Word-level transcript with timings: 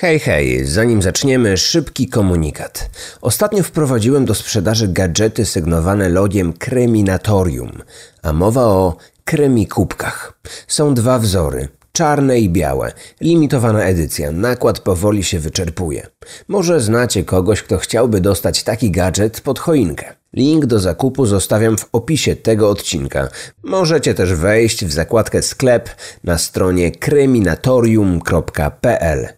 Hej, 0.00 0.18
hej, 0.18 0.64
zanim 0.64 1.02
zaczniemy, 1.02 1.56
szybki 1.56 2.08
komunikat. 2.08 2.90
Ostatnio 3.20 3.62
wprowadziłem 3.62 4.24
do 4.24 4.34
sprzedaży 4.34 4.88
gadżety 4.88 5.44
sygnowane 5.44 6.08
logiem 6.08 6.52
Kreminatorium, 6.52 7.72
a 8.22 8.32
mowa 8.32 8.64
o 8.64 8.96
kremikubkach. 9.24 10.40
Są 10.68 10.94
dwa 10.94 11.18
wzory, 11.18 11.68
czarne 11.92 12.38
i 12.38 12.50
białe, 12.50 12.92
limitowana 13.20 13.84
edycja, 13.84 14.32
nakład 14.32 14.80
powoli 14.80 15.24
się 15.24 15.38
wyczerpuje. 15.38 16.06
Może 16.48 16.80
znacie 16.80 17.24
kogoś, 17.24 17.62
kto 17.62 17.78
chciałby 17.78 18.20
dostać 18.20 18.62
taki 18.62 18.90
gadżet 18.90 19.40
pod 19.40 19.58
choinkę. 19.58 20.18
Link 20.32 20.66
do 20.66 20.78
zakupu 20.78 21.26
zostawiam 21.26 21.78
w 21.78 21.88
opisie 21.92 22.36
tego 22.36 22.70
odcinka. 22.70 23.28
Możecie 23.62 24.14
też 24.14 24.34
wejść 24.34 24.84
w 24.84 24.92
zakładkę 24.92 25.42
sklep 25.42 25.90
na 26.24 26.38
stronie 26.38 26.90
kryminatorium.pl. 26.90 29.28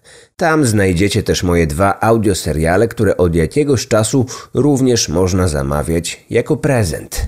Tam 0.41 0.65
znajdziecie 0.65 1.23
też 1.23 1.43
moje 1.43 1.67
dwa 1.67 2.01
audioseriale, 2.01 2.89
które 2.89 3.17
od 3.17 3.35
jakiegoś 3.35 3.89
czasu 3.89 4.27
również 4.55 5.09
można 5.09 5.49
zamawiać 5.49 6.25
jako 6.31 6.57
prezent. 6.57 7.27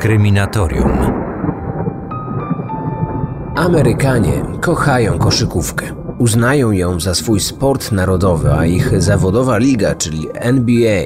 Kryminatorium. 0.00 0.98
Amerykanie 3.56 4.42
kochają 4.60 5.18
koszykówkę. 5.18 5.86
Uznają 6.18 6.70
ją 6.70 7.00
za 7.00 7.14
swój 7.14 7.40
sport 7.40 7.92
narodowy, 7.92 8.52
a 8.52 8.66
ich 8.66 9.02
zawodowa 9.02 9.58
liga, 9.58 9.94
czyli 9.94 10.28
NBA, 10.34 11.04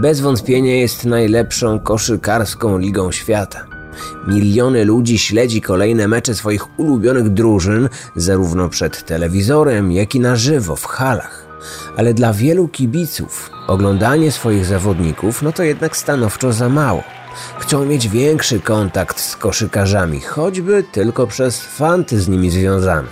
bez 0.00 0.20
wątpienia 0.20 0.74
jest 0.74 1.04
najlepszą 1.04 1.80
koszykarską 1.80 2.78
ligą 2.78 3.12
świata. 3.12 3.73
Miliony 4.26 4.84
ludzi 4.84 5.18
śledzi 5.18 5.60
kolejne 5.60 6.08
mecze 6.08 6.34
swoich 6.34 6.78
ulubionych 6.78 7.28
drużyn, 7.28 7.88
zarówno 8.16 8.68
przed 8.68 9.04
telewizorem, 9.06 9.92
jak 9.92 10.14
i 10.14 10.20
na 10.20 10.36
żywo 10.36 10.76
w 10.76 10.84
halach. 10.84 11.46
Ale 11.96 12.14
dla 12.14 12.32
wielu 12.32 12.68
kibiców 12.68 13.50
oglądanie 13.66 14.32
swoich 14.32 14.66
zawodników 14.66 15.42
no 15.42 15.52
to 15.52 15.62
jednak 15.62 15.96
stanowczo 15.96 16.52
za 16.52 16.68
mało. 16.68 17.02
Chcą 17.58 17.84
mieć 17.84 18.08
większy 18.08 18.60
kontakt 18.60 19.20
z 19.20 19.36
koszykarzami, 19.36 20.20
choćby 20.20 20.84
tylko 20.92 21.26
przez 21.26 21.60
fanty 21.60 22.20
z 22.20 22.28
nimi 22.28 22.50
związane. 22.50 23.08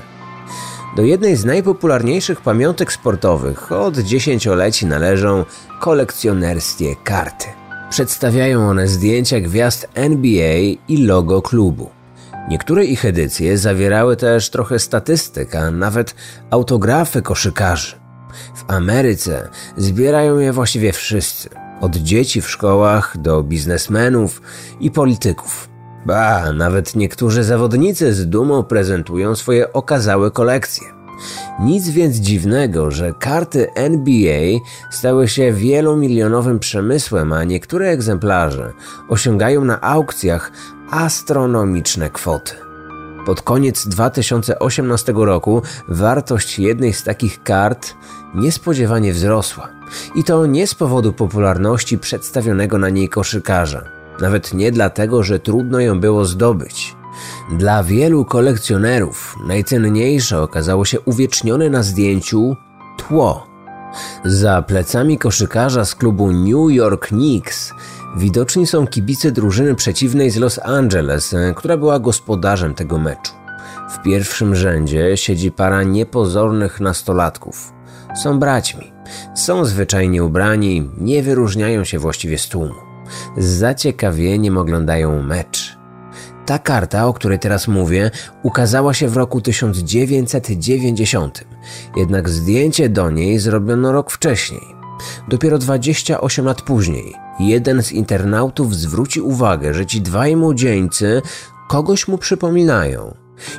Do 0.96 1.02
jednej 1.02 1.36
z 1.36 1.44
najpopularniejszych 1.44 2.40
pamiątek 2.40 2.92
sportowych 2.92 3.72
od 3.72 3.98
dziesięcioleci 3.98 4.86
należą 4.86 5.44
kolekcjonerskie 5.80 6.96
karty. 7.04 7.61
Przedstawiają 7.92 8.68
one 8.68 8.88
zdjęcia 8.88 9.40
gwiazd 9.40 9.88
NBA 9.94 10.58
i 10.88 11.06
logo 11.06 11.42
klubu. 11.42 11.90
Niektóre 12.48 12.84
ich 12.84 13.04
edycje 13.04 13.58
zawierały 13.58 14.16
też 14.16 14.50
trochę 14.50 14.78
statystyk, 14.78 15.54
a 15.54 15.70
nawet 15.70 16.14
autografy 16.50 17.22
koszykarzy. 17.22 17.96
W 18.54 18.72
Ameryce 18.72 19.48
zbierają 19.76 20.38
je 20.38 20.52
właściwie 20.52 20.92
wszyscy, 20.92 21.48
od 21.80 21.96
dzieci 21.96 22.42
w 22.42 22.50
szkołach 22.50 23.18
do 23.18 23.42
biznesmenów 23.42 24.42
i 24.80 24.90
polityków. 24.90 25.68
Ba, 26.06 26.52
nawet 26.52 26.96
niektórzy 26.96 27.44
zawodnicy 27.44 28.14
z 28.14 28.28
dumą 28.28 28.62
prezentują 28.62 29.36
swoje 29.36 29.72
okazałe 29.72 30.30
kolekcje. 30.30 31.01
Nic 31.60 31.88
więc 31.88 32.16
dziwnego, 32.16 32.90
że 32.90 33.14
karty 33.18 33.74
NBA 33.74 34.58
stały 34.90 35.28
się 35.28 35.52
wielomilionowym 35.52 36.58
przemysłem, 36.58 37.32
a 37.32 37.44
niektóre 37.44 37.88
egzemplarze 37.88 38.72
osiągają 39.08 39.64
na 39.64 39.80
aukcjach 39.80 40.52
astronomiczne 40.90 42.10
kwoty. 42.10 42.52
Pod 43.26 43.42
koniec 43.42 43.88
2018 43.88 45.12
roku 45.16 45.62
wartość 45.88 46.58
jednej 46.58 46.92
z 46.92 47.04
takich 47.04 47.42
kart 47.42 47.94
niespodziewanie 48.34 49.12
wzrosła. 49.12 49.68
I 50.14 50.24
to 50.24 50.46
nie 50.46 50.66
z 50.66 50.74
powodu 50.74 51.12
popularności 51.12 51.98
przedstawionego 51.98 52.78
na 52.78 52.88
niej 52.88 53.08
koszykarza. 53.08 53.84
Nawet 54.20 54.54
nie 54.54 54.72
dlatego, 54.72 55.22
że 55.22 55.38
trudno 55.38 55.80
ją 55.80 56.00
było 56.00 56.24
zdobyć. 56.24 56.96
Dla 57.50 57.82
wielu 57.82 58.24
kolekcjonerów 58.24 59.36
najcenniejsze 59.46 60.42
okazało 60.42 60.84
się 60.84 61.00
uwiecznione 61.00 61.70
na 61.70 61.82
zdjęciu 61.82 62.56
tło. 62.96 63.46
Za 64.24 64.62
plecami 64.62 65.18
koszykarza 65.18 65.84
z 65.84 65.94
klubu 65.94 66.32
New 66.32 66.70
York 66.70 67.06
Knicks 67.06 67.72
widoczni 68.16 68.66
są 68.66 68.86
kibice 68.86 69.30
drużyny 69.30 69.74
przeciwnej 69.74 70.30
z 70.30 70.36
Los 70.36 70.58
Angeles, 70.58 71.34
która 71.56 71.76
była 71.76 71.98
gospodarzem 71.98 72.74
tego 72.74 72.98
meczu. 72.98 73.32
W 73.90 74.02
pierwszym 74.02 74.54
rzędzie 74.54 75.16
siedzi 75.16 75.52
para 75.52 75.82
niepozornych 75.82 76.80
nastolatków. 76.80 77.72
Są 78.22 78.38
braćmi, 78.38 78.92
są 79.34 79.64
zwyczajnie 79.64 80.24
ubrani, 80.24 80.90
nie 80.98 81.22
wyróżniają 81.22 81.84
się 81.84 81.98
właściwie 81.98 82.38
z 82.38 82.48
tłumu. 82.48 82.74
Z 83.38 83.44
zaciekawieniem 83.46 84.58
oglądają 84.58 85.22
mecz. 85.22 85.71
Ta 86.52 86.58
karta, 86.58 87.06
o 87.06 87.12
której 87.12 87.38
teraz 87.38 87.68
mówię, 87.68 88.10
ukazała 88.42 88.94
się 88.94 89.08
w 89.08 89.16
roku 89.16 89.40
1990, 89.40 91.44
jednak 91.96 92.28
zdjęcie 92.28 92.88
do 92.88 93.10
niej 93.10 93.38
zrobiono 93.38 93.92
rok 93.92 94.10
wcześniej. 94.10 94.60
Dopiero 95.28 95.58
28 95.58 96.46
lat 96.46 96.62
później 96.62 97.14
jeden 97.40 97.82
z 97.82 97.92
internautów 97.92 98.76
zwróci 98.76 99.20
uwagę, 99.20 99.74
że 99.74 99.86
ci 99.86 100.00
dwaj 100.00 100.36
młodzieńcy 100.36 101.22
kogoś 101.68 102.08
mu 102.08 102.18
przypominają 102.18 103.14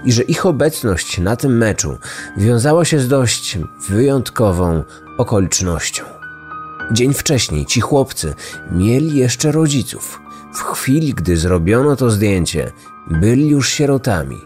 i 0.06 0.12
że 0.12 0.24
ich 0.24 0.46
obecność 0.46 1.18
na 1.18 1.36
tym 1.36 1.58
meczu 1.58 1.98
wiązała 2.38 2.86
się 2.86 3.00
z 3.00 3.08
dość 3.08 3.58
wyjątkową 3.90 4.84
okolicznością. 5.18 6.04
Dzień 6.92 7.14
wcześniej 7.14 7.66
ci 7.66 7.82
chłopcy 7.82 8.34
mieli 8.72 9.18
jeszcze 9.18 9.52
rodziców. 9.52 10.23
W 10.54 10.64
chwili, 10.64 11.14
gdy 11.14 11.38
zrobiono 11.38 11.96
to 11.96 12.10
zdjęcie, 12.10 12.72
byli 13.12 13.50
już 13.50 13.70
sierotami. 13.70 14.38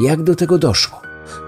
Jak 0.00 0.22
do 0.22 0.34
tego 0.34 0.58
doszło? 0.58 1.00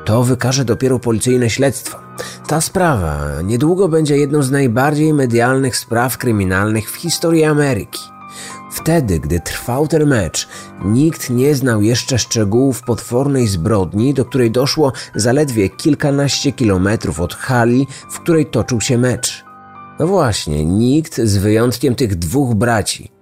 To 0.05 0.23
wykaże 0.23 0.65
dopiero 0.65 0.99
policyjne 0.99 1.51
śledztwo. 1.51 1.99
Ta 2.47 2.61
sprawa 2.61 3.43
niedługo 3.45 3.89
będzie 3.89 4.17
jedną 4.17 4.43
z 4.43 4.51
najbardziej 4.51 5.15
medialnych 5.15 5.77
spraw 5.77 6.19
kryminalnych 6.19 6.91
w 6.91 6.95
historii 6.95 7.45
Ameryki. 7.45 8.01
Wtedy, 8.73 9.21
gdy 9.21 9.41
trwał 9.41 9.89
ten 9.89 10.07
mecz, 10.07 10.49
nikt 10.85 11.31
nie 11.31 11.55
znał 11.55 11.83
jeszcze 11.83 12.19
szczegółów 12.19 12.83
potwornej 12.83 13.47
zbrodni, 13.47 14.15
do 14.15 14.25
której 14.25 14.51
doszło 14.51 14.93
zaledwie 15.15 15.69
kilkanaście 15.69 16.53
kilometrów 16.53 17.21
od 17.21 17.35
hali, 17.35 17.87
w 18.11 18.21
której 18.21 18.47
toczył 18.47 18.81
się 18.81 18.99
mecz. 18.99 19.45
No 19.99 20.07
właśnie, 20.07 20.65
nikt 20.65 21.21
z 21.21 21.37
wyjątkiem 21.37 21.95
tych 21.95 22.17
dwóch 22.17 22.55
braci. 22.55 23.16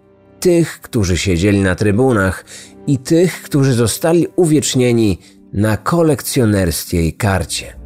Tych, 0.45 0.81
którzy 0.81 1.17
siedzieli 1.17 1.61
na 1.61 1.75
trybunach 1.75 2.45
i 2.87 2.99
tych, 2.99 3.43
którzy 3.43 3.73
zostali 3.73 4.27
uwiecznieni 4.37 5.19
na 5.53 5.77
kolekcjonerskiej 5.77 7.13
karcie. 7.13 7.77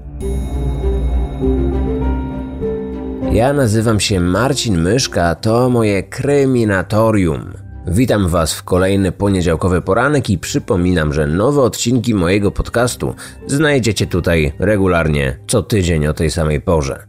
Ja 3.32 3.52
nazywam 3.52 4.00
się 4.00 4.20
Marcin 4.20 4.80
Myszka, 4.80 5.24
a 5.24 5.34
to 5.34 5.70
moje 5.70 6.02
kryminatorium. 6.02 7.52
Witam 7.86 8.28
Was 8.28 8.54
w 8.54 8.62
kolejny 8.62 9.12
poniedziałkowy 9.12 9.82
poranek 9.82 10.30
i 10.30 10.38
przypominam, 10.38 11.12
że 11.12 11.26
nowe 11.26 11.62
odcinki 11.62 12.14
mojego 12.14 12.50
podcastu 12.50 13.14
znajdziecie 13.46 14.06
tutaj 14.06 14.52
regularnie 14.58 15.38
co 15.46 15.62
tydzień 15.62 16.06
o 16.06 16.14
tej 16.14 16.30
samej 16.30 16.60
porze. 16.60 17.06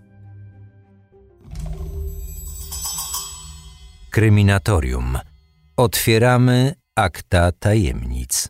Kryminatorium. 4.11 5.17
Otwieramy 5.79 6.73
akta 6.95 7.51
tajemnic. 7.51 8.49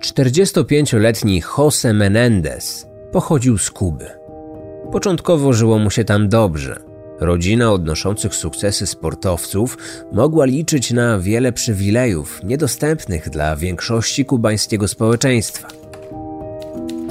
45-letni 0.00 1.42
Jose 1.58 1.92
Menendez 1.92 2.86
pochodził 3.12 3.58
z 3.58 3.70
Kuby. 3.70 4.06
Początkowo 4.92 5.52
żyło 5.52 5.78
mu 5.78 5.90
się 5.90 6.04
tam 6.04 6.28
dobrze. 6.28 6.82
Rodzina 7.20 7.72
odnoszących 7.72 8.34
sukcesy 8.34 8.86
sportowców 8.86 9.78
mogła 10.12 10.44
liczyć 10.44 10.90
na 10.90 11.18
wiele 11.18 11.52
przywilejów 11.52 12.44
niedostępnych 12.44 13.30
dla 13.30 13.56
większości 13.56 14.24
kubańskiego 14.24 14.88
społeczeństwa. 14.88 15.68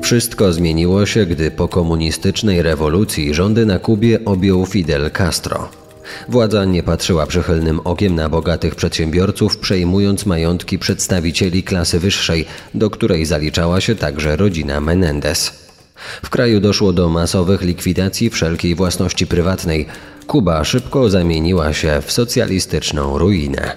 Wszystko 0.02 0.54
zmieniło 0.54 1.06
się, 1.06 1.26
gdy 1.26 1.52
po 1.52 1.68
komunistycznej 1.68 2.62
rewolucji 2.62 3.34
rządy 3.34 3.66
na 3.66 3.80
Kubie 3.80 4.26
objął 4.26 4.66
Fidel 4.66 5.12
Castro. 5.12 5.81
Władza 6.30 6.66
nie 6.66 6.84
patrzyła 6.84 7.26
przychylnym 7.26 7.80
okiem 7.80 8.16
na 8.16 8.30
bogatych 8.30 8.76
przedsiębiorców, 8.76 9.58
przejmując 9.58 10.26
majątki 10.26 10.80
przedstawicieli 10.80 11.64
klasy 11.64 12.00
wyższej, 12.00 12.46
do 12.74 12.90
której 12.90 13.26
zaliczała 13.26 13.82
się 13.82 13.96
także 13.96 14.36
rodzina 14.36 14.82
Menendez. 14.82 15.62
W 16.24 16.30
kraju 16.30 16.60
doszło 16.60 16.94
do 16.94 17.10
masowych 17.10 17.62
likwidacji 17.62 18.30
wszelkiej 18.30 18.76
własności 18.76 19.28
prywatnej. 19.28 19.86
Kuba 20.28 20.64
szybko 20.64 21.10
zamieniła 21.10 21.74
się 21.74 22.02
w 22.06 22.12
socjalistyczną 22.12 23.18
ruinę. 23.18 23.76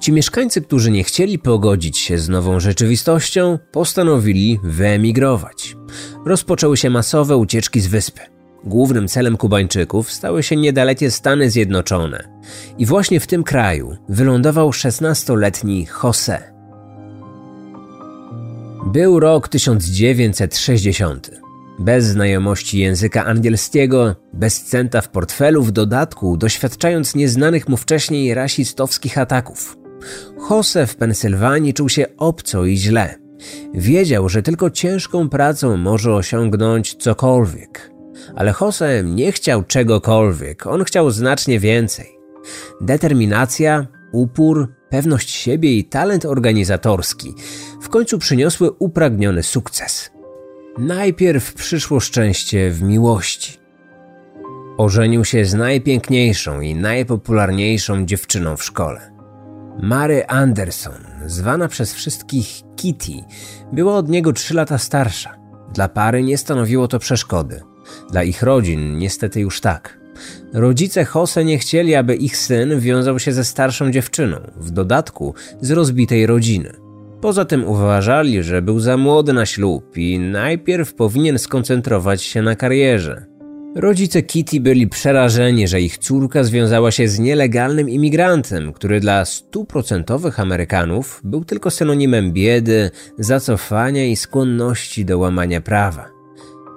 Ci 0.00 0.12
mieszkańcy, 0.12 0.62
którzy 0.62 0.90
nie 0.90 1.04
chcieli 1.04 1.38
pogodzić 1.38 1.98
się 1.98 2.18
z 2.18 2.28
nową 2.28 2.60
rzeczywistością, 2.60 3.58
postanowili 3.72 4.60
wyemigrować. 4.62 5.76
Rozpoczęły 6.26 6.76
się 6.76 6.90
masowe 6.90 7.36
ucieczki 7.36 7.80
z 7.80 7.86
wyspy. 7.86 8.33
Głównym 8.66 9.08
celem 9.08 9.36
Kubańczyków 9.36 10.12
stały 10.12 10.42
się 10.42 10.56
niedalekie 10.56 11.10
Stany 11.10 11.50
Zjednoczone. 11.50 12.24
I 12.78 12.86
właśnie 12.86 13.20
w 13.20 13.26
tym 13.26 13.44
kraju 13.44 13.96
wylądował 14.08 14.70
16-letni 14.70 15.86
José. 15.86 16.38
Był 18.86 19.20
rok 19.20 19.48
1960. 19.48 21.30
Bez 21.78 22.04
znajomości 22.04 22.78
języka 22.78 23.24
angielskiego, 23.24 24.16
bez 24.32 24.64
centa 24.64 25.00
w 25.00 25.08
portfelu, 25.08 25.62
w 25.62 25.72
dodatku 25.72 26.36
doświadczając 26.36 27.14
nieznanych 27.14 27.68
mu 27.68 27.76
wcześniej 27.76 28.34
rasistowskich 28.34 29.18
ataków. 29.18 29.78
Jose 30.50 30.86
w 30.86 30.96
Pensylwanii 30.96 31.74
czuł 31.74 31.88
się 31.88 32.06
obco 32.16 32.64
i 32.64 32.76
źle. 32.76 33.14
Wiedział, 33.74 34.28
że 34.28 34.42
tylko 34.42 34.70
ciężką 34.70 35.28
pracą 35.28 35.76
może 35.76 36.14
osiągnąć 36.14 36.94
cokolwiek. 36.94 37.93
Ale 38.36 38.54
Jose 38.60 39.04
nie 39.04 39.32
chciał 39.32 39.62
czegokolwiek, 39.62 40.66
on 40.66 40.84
chciał 40.84 41.10
znacznie 41.10 41.60
więcej. 41.60 42.18
Determinacja, 42.80 43.86
upór, 44.12 44.74
pewność 44.90 45.30
siebie 45.30 45.72
i 45.76 45.84
talent 45.84 46.24
organizatorski 46.24 47.34
w 47.82 47.88
końcu 47.88 48.18
przyniosły 48.18 48.70
upragniony 48.70 49.42
sukces. 49.42 50.10
Najpierw 50.78 51.54
przyszło 51.54 52.00
szczęście 52.00 52.70
w 52.70 52.82
miłości. 52.82 53.58
Ożenił 54.78 55.24
się 55.24 55.44
z 55.44 55.54
najpiękniejszą 55.54 56.60
i 56.60 56.74
najpopularniejszą 56.74 58.06
dziewczyną 58.06 58.56
w 58.56 58.64
szkole. 58.64 59.14
Mary 59.82 60.26
Anderson, 60.26 61.04
zwana 61.26 61.68
przez 61.68 61.94
wszystkich 61.94 62.46
Kitty, 62.76 63.12
była 63.72 63.96
od 63.96 64.08
niego 64.08 64.32
trzy 64.32 64.54
lata 64.54 64.78
starsza. 64.78 65.36
Dla 65.74 65.88
pary 65.88 66.22
nie 66.22 66.38
stanowiło 66.38 66.88
to 66.88 66.98
przeszkody. 66.98 67.73
Dla 68.10 68.22
ich 68.22 68.42
rodzin 68.42 68.98
niestety 68.98 69.40
już 69.40 69.60
tak. 69.60 69.98
Rodzice 70.52 71.06
Jose 71.14 71.44
nie 71.44 71.58
chcieli, 71.58 71.94
aby 71.94 72.14
ich 72.16 72.36
syn 72.36 72.80
wiązał 72.80 73.18
się 73.18 73.32
ze 73.32 73.44
starszą 73.44 73.90
dziewczyną, 73.90 74.36
w 74.56 74.70
dodatku 74.70 75.34
z 75.60 75.70
rozbitej 75.70 76.26
rodziny. 76.26 76.72
Poza 77.20 77.44
tym 77.44 77.64
uważali, 77.64 78.42
że 78.42 78.62
był 78.62 78.80
za 78.80 78.96
młody 78.96 79.32
na 79.32 79.46
ślub 79.46 79.96
i 79.96 80.18
najpierw 80.18 80.94
powinien 80.94 81.38
skoncentrować 81.38 82.22
się 82.22 82.42
na 82.42 82.56
karierze. 82.56 83.26
Rodzice 83.74 84.22
Kitty 84.22 84.60
byli 84.60 84.88
przerażeni, 84.88 85.68
że 85.68 85.80
ich 85.80 85.98
córka 85.98 86.44
związała 86.44 86.90
się 86.90 87.08
z 87.08 87.18
nielegalnym 87.18 87.88
imigrantem, 87.88 88.72
który 88.72 89.00
dla 89.00 89.24
stuprocentowych 89.24 90.40
Amerykanów 90.40 91.20
był 91.24 91.44
tylko 91.44 91.70
synonimem 91.70 92.32
biedy, 92.32 92.90
zacofania 93.18 94.04
i 94.04 94.16
skłonności 94.16 95.04
do 95.04 95.18
łamania 95.18 95.60
prawa. 95.60 96.13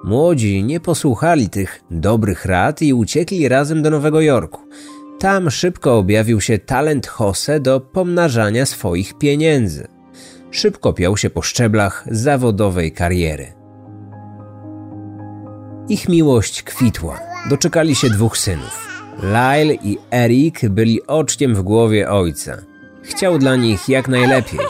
Młodzi 0.04 0.64
nie 0.64 0.80
posłuchali 0.80 1.48
tych 1.48 1.80
dobrych 1.90 2.44
rad 2.44 2.82
i 2.82 2.94
uciekli 2.94 3.48
razem 3.48 3.82
do 3.82 3.90
Nowego 3.90 4.20
Jorku. 4.20 4.60
Tam 5.18 5.50
szybko 5.50 5.98
objawił 5.98 6.40
się 6.40 6.58
talent 6.58 7.10
Jose 7.20 7.60
do 7.60 7.80
pomnażania 7.80 8.66
swoich 8.66 9.18
pieniędzy. 9.18 9.88
Szybko 10.50 10.92
piął 10.92 11.16
się 11.16 11.30
po 11.30 11.42
szczeblach 11.42 12.04
zawodowej 12.10 12.92
kariery. 12.92 13.52
Ich 15.88 16.08
miłość 16.08 16.62
kwitła. 16.62 17.20
Doczekali 17.50 17.94
się 17.94 18.10
dwóch 18.10 18.38
synów. 18.38 18.88
Lyle 19.22 19.74
i 19.74 19.98
Eric 20.10 20.68
byli 20.68 21.06
oczkiem 21.06 21.54
w 21.54 21.62
głowie 21.62 22.10
ojca. 22.10 22.56
Chciał 23.02 23.38
dla 23.38 23.56
nich 23.56 23.88
jak 23.88 24.08
najlepiej. 24.08 24.60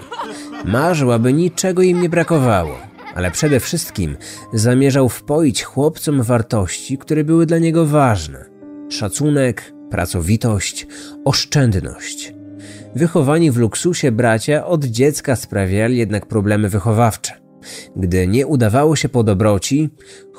Marzył, 0.64 1.12
aby 1.12 1.32
niczego 1.32 1.82
im 1.82 2.02
nie 2.02 2.08
brakowało, 2.08 2.78
ale 3.18 3.30
przede 3.30 3.60
wszystkim 3.60 4.16
zamierzał 4.52 5.08
wpoić 5.08 5.62
chłopcom 5.62 6.22
wartości, 6.22 6.98
które 6.98 7.24
były 7.24 7.46
dla 7.46 7.58
niego 7.58 7.86
ważne: 7.86 8.44
szacunek, 8.88 9.72
pracowitość, 9.90 10.86
oszczędność. 11.24 12.34
Wychowani 12.94 13.50
w 13.50 13.56
luksusie 13.56 14.12
bracia 14.12 14.66
od 14.66 14.84
dziecka 14.84 15.36
sprawiali 15.36 15.96
jednak 15.96 16.26
problemy 16.26 16.68
wychowawcze. 16.68 17.32
Gdy 17.96 18.26
nie 18.26 18.46
udawało 18.46 18.96
się 18.96 19.08
po 19.08 19.22
dobroci, 19.22 19.90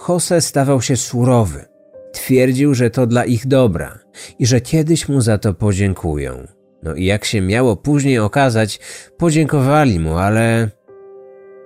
Jose 0.08 0.42
stawał 0.42 0.82
się 0.82 0.98
surowy. 0.98 1.66
Twierdził, 2.14 2.74
że 2.74 2.90
to 2.90 3.08
dla 3.08 3.26
ich 3.26 3.48
dobra 3.48 4.00
i 4.40 4.46
że 4.46 4.62
kiedyś 4.62 5.10
mu 5.10 5.22
za 5.22 5.38
to 5.38 5.54
podziękują. 5.54 6.48
No 6.84 6.96
i 6.96 7.06
jak 7.06 7.26
się 7.26 7.42
miało 7.42 7.76
później 7.78 8.20
okazać, 8.20 8.80
podziękowali 9.18 10.00
mu, 10.00 10.18
ale 10.18 10.70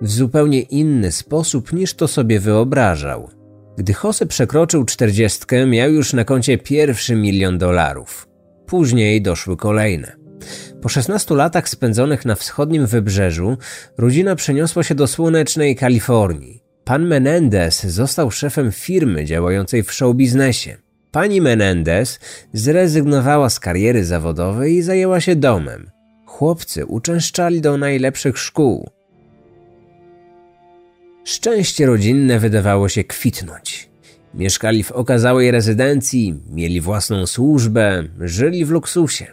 w 0.04 0.10
zupełnie 0.10 0.60
inny 0.60 1.12
sposób 1.12 1.72
niż 1.72 1.94
to 1.94 2.08
sobie 2.08 2.40
wyobrażał. 2.40 3.30
Gdy 3.78 3.94
Jose 4.04 4.26
przekroczył 4.26 4.84
czterdziestkę, 4.84 5.66
miał 5.66 5.92
już 5.92 6.12
na 6.12 6.24
koncie 6.24 6.58
pierwszy 6.58 7.14
milion 7.14 7.58
dolarów. 7.58 8.28
Później 8.66 9.22
doszły 9.22 9.56
kolejne. 9.56 10.16
Po 10.82 10.88
16 10.88 11.34
latach 11.34 11.68
spędzonych 11.68 12.24
na 12.24 12.34
wschodnim 12.34 12.86
wybrzeżu, 12.86 13.56
rodzina 13.98 14.36
przeniosła 14.36 14.82
się 14.82 14.94
do 14.94 15.06
słonecznej 15.06 15.76
Kalifornii. 15.76 16.62
Pan 16.84 17.06
Menendez 17.06 17.84
został 17.84 18.30
szefem 18.30 18.72
firmy 18.72 19.24
działającej 19.24 19.82
w 19.82 19.92
showbiznesie. 19.92 20.76
Pani 21.10 21.40
Menendez 21.40 22.18
zrezygnowała 22.52 23.50
z 23.50 23.60
kariery 23.60 24.04
zawodowej 24.04 24.74
i 24.74 24.82
zajęła 24.82 25.20
się 25.20 25.36
domem. 25.36 25.90
Chłopcy 26.26 26.86
uczęszczali 26.86 27.60
do 27.60 27.78
najlepszych 27.78 28.38
szkół. 28.38 28.90
Szczęście 31.24 31.86
rodzinne 31.86 32.38
wydawało 32.38 32.88
się 32.88 33.04
kwitnąć. 33.04 33.90
Mieszkali 34.34 34.82
w 34.82 34.92
okazałej 34.92 35.50
rezydencji, 35.50 36.40
mieli 36.50 36.80
własną 36.80 37.26
służbę, 37.26 38.04
żyli 38.20 38.64
w 38.64 38.70
luksusie. 38.70 39.26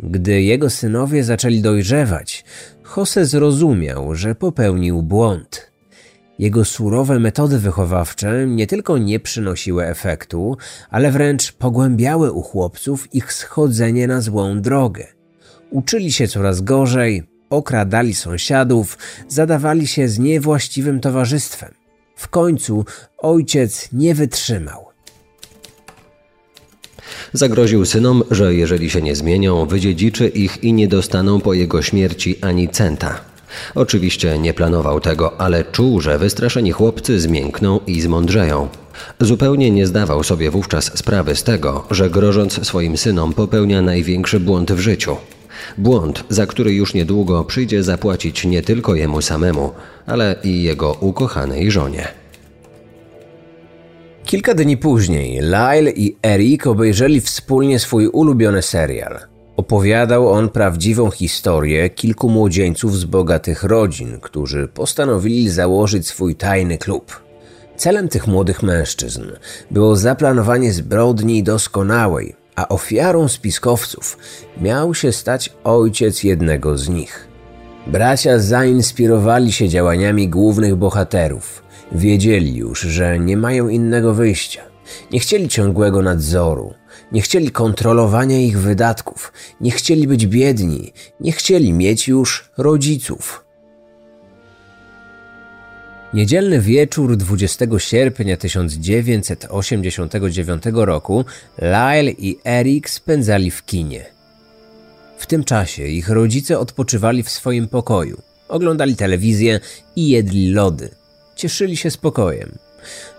Gdy 0.00 0.42
jego 0.42 0.70
synowie 0.70 1.24
zaczęli 1.24 1.60
dojrzewać, 1.60 2.44
Jose 2.96 3.26
zrozumiał, 3.26 4.14
że 4.14 4.34
popełnił 4.34 5.02
błąd. 5.02 5.72
Jego 6.38 6.64
surowe 6.64 7.18
metody 7.18 7.58
wychowawcze 7.58 8.46
nie 8.46 8.66
tylko 8.66 8.98
nie 8.98 9.20
przynosiły 9.20 9.86
efektu, 9.86 10.56
ale 10.90 11.10
wręcz 11.10 11.52
pogłębiały 11.52 12.32
u 12.32 12.42
chłopców 12.42 13.14
ich 13.14 13.32
schodzenie 13.32 14.06
na 14.06 14.20
złą 14.20 14.60
drogę. 14.60 15.06
Uczyli 15.70 16.12
się 16.12 16.28
coraz 16.28 16.60
gorzej, 16.60 17.22
okradali 17.50 18.14
sąsiadów, 18.14 18.98
zadawali 19.28 19.86
się 19.86 20.08
z 20.08 20.18
niewłaściwym 20.18 21.00
towarzystwem. 21.00 21.74
W 22.16 22.28
końcu 22.28 22.84
ojciec 23.18 23.88
nie 23.92 24.14
wytrzymał. 24.14 24.88
Zagroził 27.32 27.84
synom, 27.84 28.22
że 28.30 28.54
jeżeli 28.54 28.90
się 28.90 29.02
nie 29.02 29.16
zmienią, 29.16 29.66
wydziedziczy 29.66 30.28
ich 30.28 30.64
i 30.64 30.72
nie 30.72 30.88
dostaną 30.88 31.40
po 31.40 31.54
jego 31.54 31.82
śmierci 31.82 32.38
ani 32.40 32.68
centa. 32.68 33.20
Oczywiście 33.74 34.38
nie 34.38 34.54
planował 34.54 35.00
tego, 35.00 35.40
ale 35.40 35.64
czuł, 35.64 36.00
że 36.00 36.18
wystraszeni 36.18 36.72
chłopcy 36.72 37.20
zmiękną 37.20 37.80
i 37.86 38.00
zmądrzeją. 38.00 38.68
Zupełnie 39.20 39.70
nie 39.70 39.86
zdawał 39.86 40.24
sobie 40.24 40.50
wówczas 40.50 40.98
sprawy 40.98 41.36
z 41.36 41.42
tego, 41.42 41.86
że 41.90 42.10
grożąc 42.10 42.66
swoim 42.66 42.96
synom 42.96 43.32
popełnia 43.32 43.82
największy 43.82 44.40
błąd 44.40 44.72
w 44.72 44.78
życiu. 44.78 45.16
Błąd, 45.78 46.24
za 46.28 46.46
który 46.46 46.72
już 46.72 46.94
niedługo 46.94 47.44
przyjdzie 47.44 47.82
zapłacić 47.82 48.44
nie 48.44 48.62
tylko 48.62 48.94
jemu 48.94 49.22
samemu, 49.22 49.70
ale 50.06 50.36
i 50.44 50.62
jego 50.62 50.92
ukochanej 50.92 51.70
żonie. 51.70 52.08
Kilka 54.24 54.54
dni 54.54 54.76
później 54.76 55.40
Lyle 55.40 55.90
i 55.90 56.16
Eric 56.22 56.66
obejrzeli 56.66 57.20
wspólnie 57.20 57.78
swój 57.78 58.06
ulubiony 58.06 58.62
serial. 58.62 59.18
Opowiadał 59.56 60.28
on 60.28 60.48
prawdziwą 60.48 61.10
historię 61.10 61.90
kilku 61.90 62.28
młodzieńców 62.28 62.96
z 62.98 63.04
bogatych 63.04 63.64
rodzin, 63.64 64.18
którzy 64.20 64.68
postanowili 64.68 65.50
założyć 65.50 66.06
swój 66.06 66.34
tajny 66.34 66.78
klub. 66.78 67.20
Celem 67.76 68.08
tych 68.08 68.26
młodych 68.26 68.62
mężczyzn 68.62 69.22
było 69.70 69.96
zaplanowanie 69.96 70.72
zbrodni 70.72 71.42
doskonałej, 71.42 72.34
a 72.58 72.68
ofiarą 72.68 73.28
spiskowców 73.28 74.18
miał 74.60 74.94
się 74.94 75.12
stać 75.12 75.52
ojciec 75.64 76.22
jednego 76.22 76.78
z 76.78 76.88
nich. 76.88 77.28
Bracia 77.86 78.38
zainspirowali 78.38 79.52
się 79.52 79.68
działaniami 79.68 80.28
głównych 80.28 80.76
bohaterów– 80.76 81.46
Wiedzieli 81.92 82.56
już, 82.56 82.80
że 82.80 83.18
nie 83.18 83.36
mają 83.36 83.68
innego 83.68 84.14
wyjścia. 84.14 84.62
Nie 85.12 85.20
chcieli 85.20 85.48
ciągłego 85.48 86.02
nadzoru, 86.02 86.74
nie 87.12 87.22
chcieli 87.22 87.50
kontrolowania 87.50 88.38
ich 88.38 88.58
wydatków, 88.58 89.32
nie 89.60 89.70
chcieli 89.70 90.06
być 90.06 90.26
biedni, 90.26 90.92
nie 91.20 91.32
chcieli 91.32 91.72
mieć 91.72 92.08
już 92.08 92.50
rodziców. 92.58 93.44
Niedzielny 96.14 96.60
wieczór 96.60 97.16
20 97.16 97.64
sierpnia 97.78 98.36
1989 98.36 100.62
roku 100.72 101.24
Lyle 101.58 102.10
i 102.10 102.38
Eric 102.44 102.90
spędzali 102.90 103.50
w 103.50 103.64
kinie. 103.64 104.06
W 105.18 105.26
tym 105.26 105.44
czasie 105.44 105.86
ich 105.86 106.08
rodzice 106.08 106.58
odpoczywali 106.58 107.22
w 107.22 107.30
swoim 107.30 107.68
pokoju, 107.68 108.22
oglądali 108.48 108.96
telewizję 108.96 109.60
i 109.96 110.08
jedli 110.08 110.50
lody. 110.50 110.90
Cieszyli 111.36 111.76
się 111.76 111.90
spokojem. 111.90 112.52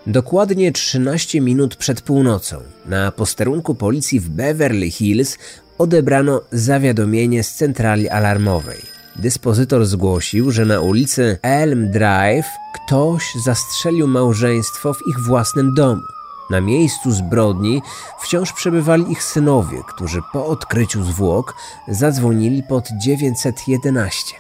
Dokładnie 0.07 0.71
13 0.71 1.41
minut 1.41 1.75
przed 1.75 2.01
północą 2.01 2.61
na 2.85 3.11
posterunku 3.11 3.75
policji 3.75 4.19
w 4.19 4.29
Beverly 4.29 4.91
Hills 4.91 5.37
odebrano 5.77 6.41
zawiadomienie 6.51 7.43
z 7.43 7.53
centrali 7.53 8.09
alarmowej. 8.09 8.98
Dyspozytor 9.21 9.85
zgłosił, 9.85 10.51
że 10.51 10.65
na 10.65 10.79
ulicy 10.79 11.37
Elm 11.41 11.91
Drive 11.91 12.47
ktoś 12.73 13.23
zastrzelił 13.45 14.07
małżeństwo 14.07 14.93
w 14.93 15.07
ich 15.07 15.19
własnym 15.19 15.73
domu. 15.73 16.01
Na 16.49 16.61
miejscu 16.61 17.11
zbrodni 17.11 17.81
wciąż 18.21 18.53
przebywali 18.53 19.11
ich 19.11 19.23
synowie, 19.23 19.77
którzy 19.87 20.21
po 20.33 20.45
odkryciu 20.45 21.03
zwłok 21.03 21.55
zadzwonili 21.87 22.63
pod 22.63 22.89
911. 23.01 24.35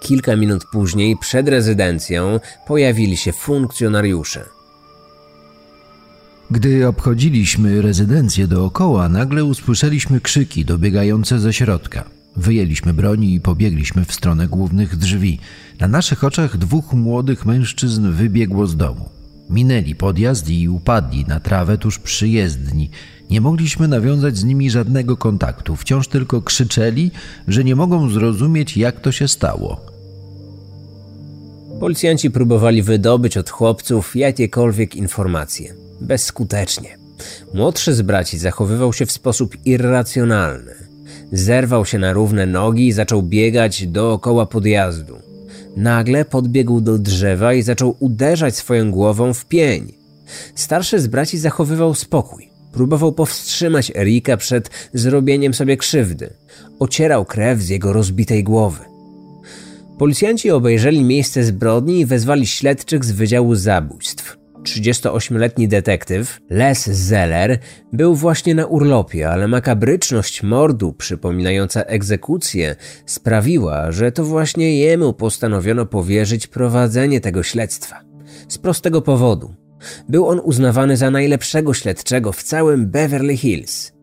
Kilka 0.00 0.36
minut 0.36 0.64
później 0.64 1.16
przed 1.16 1.48
rezydencją 1.48 2.40
pojawili 2.66 3.16
się 3.16 3.32
funkcjonariusze. 3.32 4.44
Gdy 6.50 6.88
obchodziliśmy 6.88 7.82
rezydencję 7.82 8.46
dookoła, 8.46 9.08
nagle 9.08 9.44
usłyszeliśmy 9.44 10.20
krzyki 10.20 10.64
dobiegające 10.64 11.38
ze 11.38 11.52
środka. 11.52 12.17
Wyjęliśmy 12.38 12.94
broni 12.94 13.34
i 13.34 13.40
pobiegliśmy 13.40 14.04
w 14.04 14.12
stronę 14.12 14.48
głównych 14.48 14.96
drzwi. 14.96 15.38
Na 15.80 15.88
naszych 15.88 16.24
oczach 16.24 16.56
dwóch 16.56 16.92
młodych 16.92 17.46
mężczyzn 17.46 18.12
wybiegło 18.12 18.66
z 18.66 18.76
domu. 18.76 19.08
Minęli 19.50 19.94
podjazd 19.94 20.50
i 20.50 20.68
upadli 20.68 21.24
na 21.24 21.40
trawę 21.40 21.78
tuż 21.78 21.98
przy 21.98 22.28
jezdni. 22.28 22.90
Nie 23.30 23.40
mogliśmy 23.40 23.88
nawiązać 23.88 24.36
z 24.36 24.44
nimi 24.44 24.70
żadnego 24.70 25.16
kontaktu, 25.16 25.76
wciąż 25.76 26.08
tylko 26.08 26.42
krzyczeli, 26.42 27.10
że 27.48 27.64
nie 27.64 27.76
mogą 27.76 28.10
zrozumieć, 28.10 28.76
jak 28.76 29.00
to 29.00 29.12
się 29.12 29.28
stało. 29.28 29.80
Policjanci 31.80 32.30
próbowali 32.30 32.82
wydobyć 32.82 33.36
od 33.36 33.50
chłopców 33.50 34.16
jakiekolwiek 34.16 34.96
informacje. 34.96 35.74
Bezskutecznie. 36.00 36.98
Młodszy 37.54 37.94
z 37.94 38.02
braci 38.02 38.38
zachowywał 38.38 38.92
się 38.92 39.06
w 39.06 39.12
sposób 39.12 39.56
irracjonalny. 39.64 40.87
Zerwał 41.32 41.84
się 41.84 41.98
na 41.98 42.12
równe 42.12 42.46
nogi 42.46 42.86
i 42.86 42.92
zaczął 42.92 43.22
biegać 43.22 43.86
dookoła 43.86 44.46
podjazdu. 44.46 45.16
Nagle 45.76 46.24
podbiegł 46.24 46.80
do 46.80 46.98
drzewa 46.98 47.54
i 47.54 47.62
zaczął 47.62 47.96
uderzać 47.98 48.56
swoją 48.56 48.90
głową 48.90 49.34
w 49.34 49.46
pień. 49.46 49.92
Starszy 50.54 51.00
z 51.00 51.06
braci 51.06 51.38
zachowywał 51.38 51.94
spokój. 51.94 52.48
Próbował 52.72 53.12
powstrzymać 53.12 53.92
Erika 53.96 54.36
przed 54.36 54.70
zrobieniem 54.94 55.54
sobie 55.54 55.76
krzywdy. 55.76 56.30
Ocierał 56.78 57.24
krew 57.24 57.60
z 57.60 57.68
jego 57.68 57.92
rozbitej 57.92 58.44
głowy. 58.44 58.80
Policjanci 59.98 60.50
obejrzeli 60.50 61.04
miejsce 61.04 61.44
zbrodni 61.44 62.00
i 62.00 62.06
wezwali 62.06 62.46
śledczych 62.46 63.04
z 63.04 63.12
Wydziału 63.12 63.54
Zabójstw. 63.54 64.37
38-letni 64.62 65.68
detektyw 65.68 66.40
Les 66.50 66.86
Zeller 66.86 67.58
był 67.92 68.14
właśnie 68.14 68.54
na 68.54 68.66
urlopie, 68.66 69.30
ale 69.30 69.48
makabryczność 69.48 70.42
mordu 70.42 70.92
przypominająca 70.92 71.82
egzekucję 71.82 72.76
sprawiła, 73.06 73.92
że 73.92 74.12
to 74.12 74.24
właśnie 74.24 74.78
jemu 74.78 75.12
postanowiono 75.12 75.86
powierzyć 75.86 76.46
prowadzenie 76.46 77.20
tego 77.20 77.42
śledztwa. 77.42 78.00
Z 78.48 78.58
prostego 78.58 79.02
powodu. 79.02 79.54
Był 80.08 80.28
on 80.28 80.40
uznawany 80.44 80.96
za 80.96 81.10
najlepszego 81.10 81.74
śledczego 81.74 82.32
w 82.32 82.42
całym 82.42 82.90
Beverly 82.90 83.36
Hills. 83.36 83.97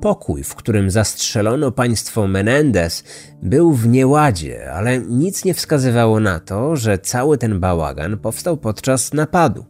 Pokój, 0.00 0.44
w 0.44 0.54
którym 0.54 0.90
zastrzelono 0.90 1.72
państwo 1.72 2.26
Menendez, 2.28 3.04
był 3.42 3.72
w 3.72 3.88
nieładzie, 3.88 4.72
ale 4.72 4.98
nic 4.98 5.44
nie 5.44 5.54
wskazywało 5.54 6.20
na 6.20 6.40
to, 6.40 6.76
że 6.76 6.98
cały 6.98 7.38
ten 7.38 7.60
bałagan 7.60 8.18
powstał 8.18 8.56
podczas 8.56 9.12
napadu. 9.12 9.64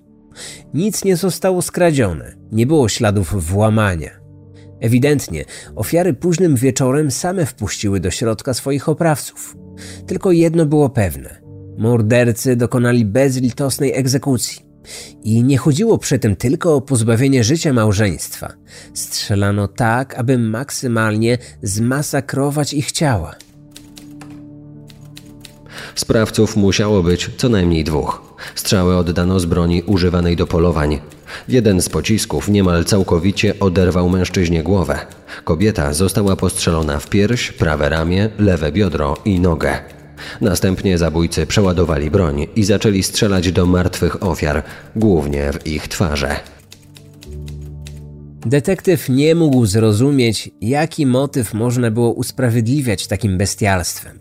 Nic 0.74 1.04
nie 1.04 1.16
zostało 1.16 1.62
skradzione, 1.62 2.36
nie 2.52 2.66
było 2.66 2.88
śladów 2.88 3.46
włamania. 3.46 4.10
Ewidentnie 4.80 5.44
ofiary 5.74 6.14
późnym 6.14 6.56
wieczorem 6.56 7.10
same 7.10 7.46
wpuściły 7.46 8.00
do 8.00 8.10
środka 8.10 8.54
swoich 8.54 8.88
oprawców. 8.88 9.56
Tylko 10.06 10.32
jedno 10.32 10.66
było 10.66 10.90
pewne: 10.90 11.42
mordercy 11.78 12.56
dokonali 12.56 13.04
bezlitosnej 13.04 13.92
egzekucji. 13.94 14.65
I 15.22 15.42
nie 15.42 15.58
chodziło 15.58 15.98
przy 15.98 16.18
tym 16.18 16.36
tylko 16.36 16.74
o 16.74 16.80
pozbawienie 16.80 17.44
życia 17.44 17.72
małżeństwa. 17.72 18.52
Strzelano 18.94 19.68
tak, 19.68 20.14
aby 20.14 20.38
maksymalnie 20.38 21.38
zmasakrować 21.62 22.72
ich 22.72 22.92
ciała. 22.92 23.34
Sprawców 25.94 26.56
musiało 26.56 27.02
być 27.02 27.30
co 27.36 27.48
najmniej 27.48 27.84
dwóch. 27.84 28.36
Strzały 28.54 28.96
oddano 28.96 29.40
z 29.40 29.44
broni 29.44 29.82
używanej 29.82 30.36
do 30.36 30.46
polowań. 30.46 31.00
Jeden 31.48 31.82
z 31.82 31.88
pocisków 31.88 32.48
niemal 32.48 32.84
całkowicie 32.84 33.58
oderwał 33.60 34.08
mężczyźnie 34.08 34.62
głowę. 34.62 34.98
Kobieta 35.44 35.92
została 35.92 36.36
postrzelona 36.36 36.98
w 36.98 37.08
pierś, 37.08 37.52
prawe 37.52 37.88
ramię, 37.88 38.28
lewe 38.38 38.72
biodro 38.72 39.16
i 39.24 39.40
nogę. 39.40 39.95
Następnie 40.40 40.98
zabójcy 40.98 41.46
przeładowali 41.46 42.10
broń 42.10 42.46
i 42.56 42.64
zaczęli 42.64 43.02
strzelać 43.02 43.52
do 43.52 43.66
martwych 43.66 44.22
ofiar, 44.22 44.62
głównie 44.96 45.52
w 45.52 45.66
ich 45.66 45.88
twarze. 45.88 46.36
Detektyw 48.46 49.08
nie 49.08 49.34
mógł 49.34 49.66
zrozumieć, 49.66 50.50
jaki 50.60 51.06
motyw 51.06 51.54
można 51.54 51.90
było 51.90 52.12
usprawiedliwiać 52.12 53.06
takim 53.06 53.38
bestialstwem. 53.38 54.18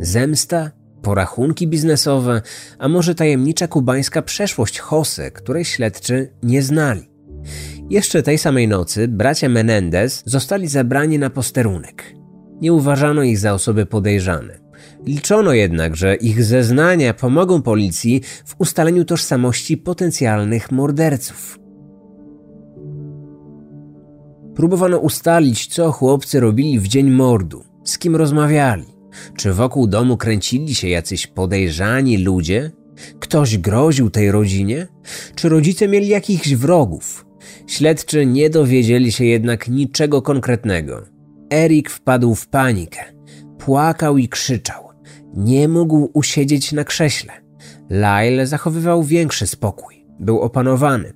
Zemsta, 0.00 0.70
porachunki 1.02 1.68
biznesowe, 1.68 2.42
a 2.78 2.88
może 2.88 3.14
tajemnicza 3.14 3.68
kubańska 3.68 4.22
przeszłość 4.22 4.82
Jose, 4.92 5.30
której 5.30 5.64
śledczy 5.64 6.30
nie 6.42 6.62
znali. 6.62 7.08
Jeszcze 7.90 8.22
tej 8.22 8.38
samej 8.38 8.68
nocy 8.68 9.08
bracia 9.08 9.48
Menendez 9.48 10.22
zostali 10.26 10.68
zabrani 10.68 11.18
na 11.18 11.30
posterunek. 11.30 12.14
Nie 12.60 12.72
uważano 12.72 13.22
ich 13.22 13.38
za 13.38 13.52
osoby 13.52 13.86
podejrzane. 13.86 14.61
Liczono 15.06 15.52
jednak, 15.52 15.96
że 15.96 16.14
ich 16.14 16.44
zeznania 16.44 17.14
pomogą 17.14 17.62
policji 17.62 18.20
w 18.44 18.54
ustaleniu 18.58 19.04
tożsamości 19.04 19.76
potencjalnych 19.76 20.72
morderców. 20.72 21.58
Próbowano 24.54 24.98
ustalić, 24.98 25.66
co 25.66 25.92
chłopcy 25.92 26.40
robili 26.40 26.80
w 26.80 26.88
dzień 26.88 27.10
mordu, 27.10 27.64
z 27.84 27.98
kim 27.98 28.16
rozmawiali. 28.16 28.84
Czy 29.36 29.52
wokół 29.52 29.86
domu 29.86 30.16
kręcili 30.16 30.74
się 30.74 30.88
jacyś 30.88 31.26
podejrzani 31.26 32.18
ludzie? 32.18 32.70
Ktoś 33.20 33.58
groził 33.58 34.10
tej 34.10 34.30
rodzinie? 34.30 34.86
Czy 35.34 35.48
rodzice 35.48 35.88
mieli 35.88 36.08
jakichś 36.08 36.54
wrogów? 36.54 37.26
Śledczy 37.66 38.26
nie 38.26 38.50
dowiedzieli 38.50 39.12
się 39.12 39.24
jednak 39.24 39.68
niczego 39.68 40.22
konkretnego. 40.22 41.02
Erik 41.52 41.90
wpadł 41.90 42.34
w 42.34 42.48
panikę. 42.48 43.00
Płakał 43.58 44.18
i 44.18 44.28
krzyczał. 44.28 44.91
Nie 45.34 45.68
mógł 45.68 46.10
usiedzieć 46.12 46.72
na 46.72 46.84
krześle. 46.84 47.32
Lyle 47.90 48.46
zachowywał 48.46 49.02
większy 49.02 49.46
spokój. 49.46 50.06
Był 50.20 50.40
opanowany. 50.40 51.12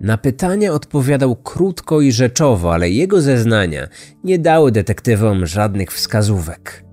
Na 0.00 0.18
pytania 0.18 0.72
odpowiadał 0.72 1.36
krótko 1.36 2.00
i 2.00 2.12
rzeczowo, 2.12 2.74
ale 2.74 2.90
jego 2.90 3.20
zeznania 3.20 3.88
nie 4.24 4.38
dały 4.38 4.72
detektywom 4.72 5.46
żadnych 5.46 5.92
wskazówek. 5.92 6.84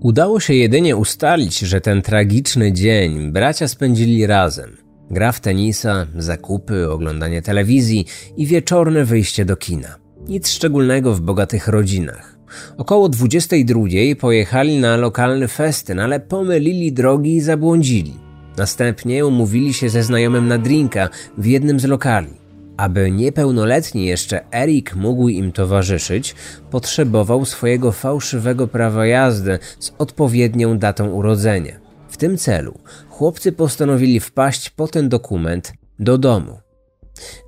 Udało 0.00 0.40
się 0.40 0.54
jedynie 0.54 0.96
ustalić, 0.96 1.58
że 1.58 1.80
ten 1.80 2.02
tragiczny 2.02 2.72
dzień 2.72 3.32
bracia 3.32 3.68
spędzili 3.68 4.26
razem. 4.26 4.76
Gra 5.10 5.32
w 5.32 5.40
tenisa, 5.40 6.06
zakupy, 6.16 6.90
oglądanie 6.90 7.42
telewizji 7.42 8.06
i 8.36 8.46
wieczorne 8.46 9.04
wyjście 9.04 9.44
do 9.44 9.56
kina. 9.56 9.88
Nic 10.28 10.48
szczególnego 10.48 11.14
w 11.14 11.20
bogatych 11.20 11.68
rodzinach. 11.68 12.39
Około 12.76 13.08
22 13.08 13.80
pojechali 14.20 14.78
na 14.78 14.96
lokalny 14.96 15.48
festyn, 15.48 16.00
ale 16.00 16.20
pomylili 16.20 16.92
drogi 16.92 17.36
i 17.36 17.40
zabłądzili. 17.40 18.14
Następnie 18.56 19.26
umówili 19.26 19.74
się 19.74 19.88
ze 19.88 20.02
znajomym 20.02 20.48
na 20.48 20.58
drinka 20.58 21.08
w 21.38 21.46
jednym 21.46 21.80
z 21.80 21.84
lokali. 21.84 22.40
Aby 22.76 23.10
niepełnoletni 23.10 24.06
jeszcze 24.06 24.52
Erik 24.54 24.96
mógł 24.96 25.28
im 25.28 25.52
towarzyszyć, 25.52 26.34
potrzebował 26.70 27.44
swojego 27.44 27.92
fałszywego 27.92 28.68
prawa 28.68 29.06
jazdy 29.06 29.58
z 29.78 29.92
odpowiednią 29.98 30.78
datą 30.78 31.10
urodzenia. 31.10 31.80
W 32.08 32.16
tym 32.16 32.38
celu 32.38 32.78
chłopcy 33.08 33.52
postanowili 33.52 34.20
wpaść 34.20 34.70
po 34.70 34.88
ten 34.88 35.08
dokument 35.08 35.72
do 35.98 36.18
domu. 36.18 36.58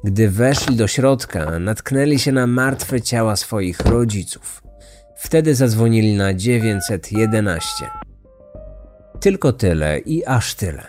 Gdy 0.04 0.30
weszli 0.30 0.76
do 0.76 0.86
środka, 0.86 1.58
natknęli 1.58 2.18
się 2.18 2.32
na 2.32 2.46
martwe 2.46 3.00
ciała 3.00 3.36
swoich 3.36 3.80
rodziców. 3.80 4.61
Wtedy 5.22 5.54
zadzwonili 5.54 6.14
na 6.14 6.34
911. 6.34 7.90
Tylko 9.20 9.52
tyle 9.52 9.98
i 9.98 10.24
aż 10.24 10.54
tyle. 10.54 10.86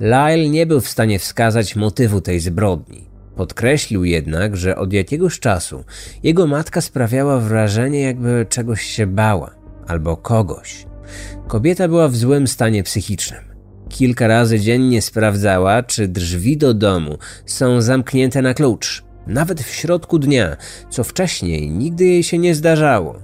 Lyle 0.00 0.48
nie 0.48 0.66
był 0.66 0.80
w 0.80 0.88
stanie 0.88 1.18
wskazać 1.18 1.76
motywu 1.76 2.20
tej 2.20 2.40
zbrodni. 2.40 3.10
Podkreślił 3.36 4.04
jednak, 4.04 4.56
że 4.56 4.76
od 4.76 4.92
jakiegoś 4.92 5.40
czasu 5.40 5.84
jego 6.22 6.46
matka 6.46 6.80
sprawiała 6.80 7.40
wrażenie, 7.40 8.00
jakby 8.00 8.46
czegoś 8.48 8.82
się 8.82 9.06
bała 9.06 9.50
albo 9.86 10.16
kogoś. 10.16 10.86
Kobieta 11.48 11.88
była 11.88 12.08
w 12.08 12.16
złym 12.16 12.46
stanie 12.46 12.82
psychicznym. 12.82 13.42
Kilka 13.88 14.26
razy 14.26 14.60
dziennie 14.60 15.02
sprawdzała, 15.02 15.82
czy 15.82 16.08
drzwi 16.08 16.56
do 16.56 16.74
domu 16.74 17.18
są 17.46 17.80
zamknięte 17.80 18.42
na 18.42 18.54
klucz, 18.54 19.04
nawet 19.26 19.60
w 19.60 19.74
środku 19.74 20.18
dnia, 20.18 20.56
co 20.90 21.04
wcześniej 21.04 21.70
nigdy 21.70 22.04
jej 22.04 22.22
się 22.22 22.38
nie 22.38 22.54
zdarzało. 22.54 23.23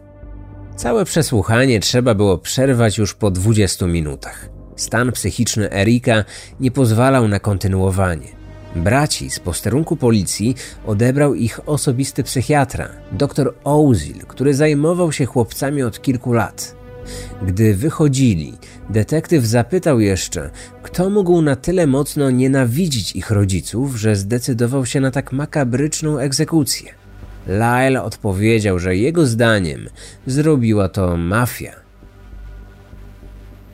Całe 0.81 1.05
przesłuchanie 1.05 1.81
trzeba 1.81 2.15
było 2.15 2.39
przerwać 2.39 2.99
już 2.99 3.15
po 3.15 3.31
20 3.31 3.87
minutach. 3.87 4.49
Stan 4.77 5.13
psychiczny 5.13 5.73
Erika 5.73 6.25
nie 6.61 6.71
pozwalał 6.71 7.29
na 7.29 7.41
kontynuowanie. 7.41 8.27
Braci 8.77 9.31
z 9.31 9.41
posterunku 9.41 9.97
policji 9.97 10.55
odebrał 10.87 11.35
ich 11.35 11.69
osobisty 11.69 12.23
psychiatra, 12.23 12.89
dr 13.13 13.55
Ozil, 13.65 14.17
który 14.29 14.55
zajmował 14.55 15.13
się 15.13 15.27
chłopcami 15.27 15.83
od 15.83 16.03
kilku 16.03 16.33
lat. 16.33 16.77
Gdy 17.43 17.75
wychodzili, 17.75 18.53
detektyw 18.91 19.45
zapytał 19.45 20.01
jeszcze, 20.01 20.51
kto 20.83 21.11
mógł 21.11 21.43
na 21.43 21.57
tyle 21.57 21.87
mocno 21.87 22.31
nienawidzić 22.31 23.17
ich 23.17 23.31
rodziców, 23.31 23.97
że 23.97 24.17
zdecydował 24.17 24.87
się 24.87 25.01
na 25.01 25.11
tak 25.11 25.33
makabryczną 25.33 26.19
egzekucję. 26.19 27.00
Lyle 27.47 28.03
odpowiedział, 28.03 28.79
że 28.79 28.97
jego 28.97 29.27
zdaniem 29.27 29.89
zrobiła 30.27 30.89
to 30.89 31.17
mafia. 31.17 31.73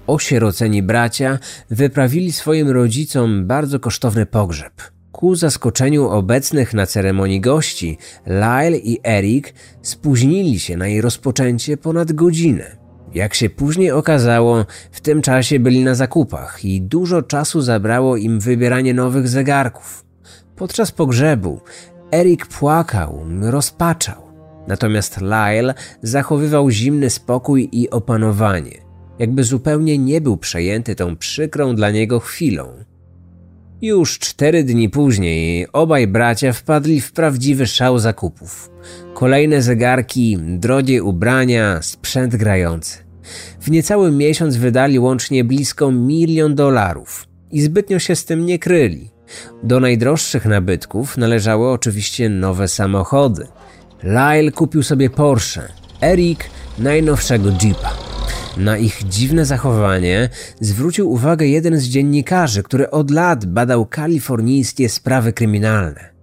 Osieroceni 0.07 0.83
bracia 0.83 1.39
wyprawili 1.71 2.33
swoim 2.33 2.71
rodzicom 2.71 3.47
bardzo 3.47 3.81
kosztowny 3.81 4.27
pogrzeb. 4.27 4.73
Ku 5.13 5.35
zaskoczeniu 5.35 6.09
obecnych 6.09 6.75
na 6.75 6.87
ceremonii 6.87 7.41
gości, 7.41 7.99
Lyle 8.27 8.79
i 8.79 8.99
Eric 9.05 9.55
spóźnili 9.83 10.61
się 10.61 10.77
na 10.77 10.87
jej 10.87 11.01
rozpoczęcie 11.01 11.77
ponad 11.77 12.13
godzinę. 12.13 12.77
Jak 13.15 13.35
się 13.35 13.51
później 13.51 13.91
okazało, 13.91 14.67
w 14.93 15.01
tym 15.01 15.23
czasie 15.23 15.61
byli 15.61 15.85
na 15.85 15.95
zakupach 15.95 16.65
i 16.65 16.83
dużo 16.83 17.23
czasu 17.23 17.61
zabrało 17.61 18.17
im 18.17 18.41
wybieranie 18.41 18.95
nowych 18.95 19.29
zegarków. 19.29 20.05
Podczas 20.57 20.93
pogrzebu 20.93 21.61
Eric 22.11 22.47
płakał, 22.47 23.25
rozpaczał. 23.41 24.23
Natomiast 24.67 25.21
Lyle 25.21 25.75
zachowywał 26.03 26.71
zimny 26.71 27.11
spokój 27.11 27.69
i 27.73 27.91
opanowanie, 27.91 28.75
jakby 29.19 29.45
zupełnie 29.45 29.99
nie 29.99 30.21
był 30.21 30.37
przejęty 30.37 30.95
tą 30.95 31.17
przykrą 31.17 31.75
dla 31.75 31.91
niego 31.91 32.21
chwilą. 32.21 32.69
Już 33.83 34.19
cztery 34.19 34.65
dni 34.65 34.89
później 34.89 35.67
obaj 35.73 36.07
bracia 36.07 36.53
wpadli 36.53 37.01
w 37.01 37.13
prawdziwy 37.13 37.67
szał 37.67 37.99
zakupów. 37.99 38.71
Kolejne 39.15 39.63
zegarki, 39.63 40.39
drogie 40.41 41.03
ubrania, 41.03 41.83
sprzęt 41.83 42.37
grający. 42.37 42.99
W 43.61 43.71
niecały 43.71 44.13
miesiąc 44.13 44.57
wydali 44.57 44.99
łącznie 44.99 45.45
blisko 45.45 45.93
milion 45.93 46.55
dolarów 46.55 47.27
i 47.51 47.61
zbytnio 47.61 47.99
się 47.99 48.17
z 48.17 48.25
tym 48.25 48.47
nie 48.47 48.59
kryli. 48.59 49.16
Do 49.63 49.81
najdroższych 49.81 50.47
nabytków 50.47 51.17
należały 51.17 51.71
oczywiście 51.71 52.29
nowe 52.29 52.69
samochody. 52.69 53.47
Lyle 54.03 54.51
kupił 54.51 54.83
sobie 54.83 55.11
Porsche, 55.11 55.69
Eric 56.01 56.51
najnowszego 56.79 57.51
Jeepa. 57.63 57.93
Na 58.57 58.77
ich 58.77 59.03
dziwne 59.09 59.45
zachowanie 59.45 60.29
zwrócił 60.61 61.11
uwagę 61.11 61.47
jeden 61.47 61.77
z 61.77 61.85
dziennikarzy, 61.85 62.63
który 62.63 62.91
od 62.91 63.11
lat 63.11 63.47
badał 63.47 63.87
kalifornijskie 63.87 64.89
sprawy 64.89 65.33
kryminalne. 65.33 66.16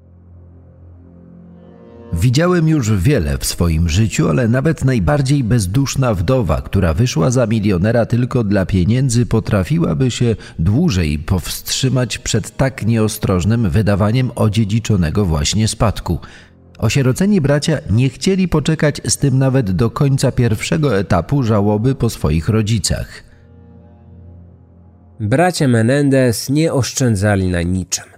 Widziałem 2.14 2.68
już 2.68 2.92
wiele 2.92 3.38
w 3.38 3.46
swoim 3.46 3.90
życiu, 3.90 4.30
ale 4.30 4.48
nawet 4.48 4.86
najbardziej 4.86 5.44
bezduszna 5.44 6.14
wdowa, 6.14 6.62
która 6.62 6.94
wyszła 6.94 7.32
za 7.32 7.48
milionera 7.48 8.06
tylko 8.06 8.44
dla 8.44 8.66
pieniędzy, 8.66 9.26
potrafiłaby 9.26 10.12
się 10.12 10.36
dłużej 10.60 11.20
powstrzymać 11.20 12.18
przed 12.18 12.58
tak 12.58 12.86
nieostrożnym 12.86 13.70
wydawaniem 13.70 14.32
odziedziczonego 14.36 15.26
właśnie 15.26 15.68
spadku. 15.68 16.20
Osieroceni 16.78 17.42
bracia 17.42 17.78
nie 17.90 18.10
chcieli 18.10 18.48
poczekać 18.48 19.02
z 19.08 19.18
tym 19.18 19.38
nawet 19.38 19.72
do 19.72 19.90
końca 19.90 20.32
pierwszego 20.32 20.98
etapu 20.98 21.44
żałoby 21.44 21.96
po 21.96 22.10
swoich 22.10 22.50
rodzicach. 22.50 23.24
Bracia 25.20 25.68
Menendez 25.68 26.50
nie 26.50 26.74
oszczędzali 26.74 27.48
na 27.48 27.62
niczym. 27.62 28.13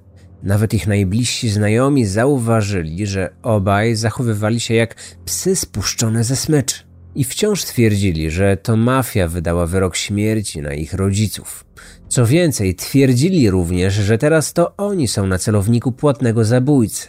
Nawet 0.45 0.73
ich 0.73 0.87
najbliżsi 0.87 1.49
znajomi 1.49 2.05
zauważyli, 2.05 3.07
że 3.07 3.29
obaj 3.43 3.95
zachowywali 3.95 4.59
się 4.59 4.73
jak 4.73 4.95
psy 5.25 5.55
spuszczone 5.55 6.23
ze 6.23 6.35
smyczy. 6.35 6.83
I 7.15 7.23
wciąż 7.23 7.63
twierdzili, 7.63 8.31
że 8.31 8.57
to 8.57 8.77
mafia 8.77 9.27
wydała 9.27 9.67
wyrok 9.67 9.95
śmierci 9.95 10.61
na 10.61 10.73
ich 10.73 10.93
rodziców. 10.93 11.65
Co 12.07 12.25
więcej, 12.25 12.75
twierdzili 12.75 13.49
również, 13.49 13.93
że 13.93 14.17
teraz 14.17 14.53
to 14.53 14.77
oni 14.77 15.07
są 15.07 15.27
na 15.27 15.37
celowniku 15.37 15.91
płatnego 15.91 16.45
zabójcy. 16.45 17.07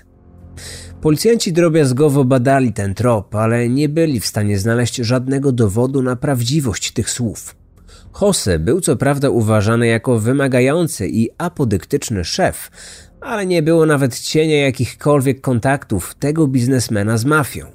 Policjanci 1.00 1.52
drobiazgowo 1.52 2.24
badali 2.24 2.72
ten 2.72 2.94
trop, 2.94 3.34
ale 3.34 3.68
nie 3.68 3.88
byli 3.88 4.20
w 4.20 4.26
stanie 4.26 4.58
znaleźć 4.58 4.96
żadnego 4.96 5.52
dowodu 5.52 6.02
na 6.02 6.16
prawdziwość 6.16 6.92
tych 6.92 7.10
słów. 7.10 7.56
Jose 8.20 8.58
był 8.58 8.80
co 8.80 8.96
prawda 8.96 9.30
uważany 9.30 9.86
jako 9.86 10.18
wymagający 10.18 11.08
i 11.08 11.30
apodyktyczny 11.38 12.24
szef, 12.24 12.70
ale 13.26 13.46
nie 13.46 13.62
było 13.62 13.86
nawet 13.86 14.20
cienia 14.20 14.56
jakichkolwiek 14.56 15.40
kontaktów 15.40 16.14
tego 16.14 16.46
biznesmena 16.46 17.18
z 17.18 17.24
mafią. 17.24 17.66